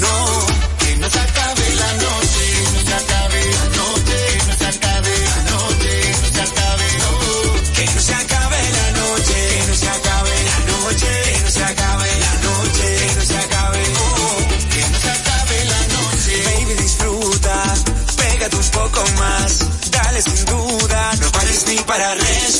No, 0.00 0.46
Que 0.80 0.96
no 0.96 1.08
se 1.08 1.18
acabe 1.18 1.74
la 1.76 1.92
noche, 1.94 2.44
no 2.74 2.80
se 2.88 2.92
acabe 2.92 3.40
la 3.56 3.64
noche, 3.80 4.18
no 4.48 4.54
se 4.58 4.66
acabe 4.66 5.12
la 5.24 5.36
noche, 5.50 6.12
no 6.20 6.28
se 6.28 6.42
acabe 6.42 6.86
no. 7.00 7.72
que 7.72 7.84
no 7.86 8.00
se 8.02 8.14
acabe 8.14 8.60
la 8.76 8.90
noche. 9.00 9.38
Que 9.48 9.66
no 9.66 9.74
se 9.76 9.88
acabe 9.88 10.34
la 10.44 10.58
noche. 10.72 11.10
Que 11.24 11.40
no 11.40 11.50
se 11.50 11.64
acabe 11.64 12.08
la 12.20 12.34
noche. 12.48 12.88
Que 13.00 13.14
no 13.16 13.24
se 13.24 13.38
acabe. 13.38 13.82
Oh, 13.96 14.36
que 14.74 14.80
no 14.92 14.98
se 15.00 15.10
acabe 15.10 15.64
la 15.72 15.80
noche. 15.96 16.34
Baby, 16.44 16.74
disfruta, 16.82 17.74
pégate 18.18 18.56
un 18.56 18.70
poco 18.72 19.04
más, 19.16 19.66
dale 19.90 20.20
sin 20.20 20.44
duda, 20.44 21.12
no 21.18 21.32
pares 21.32 21.64
ni 21.66 21.76
para 21.78 22.14
respirar. 22.14 22.51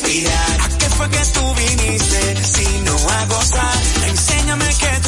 can't 4.78 5.01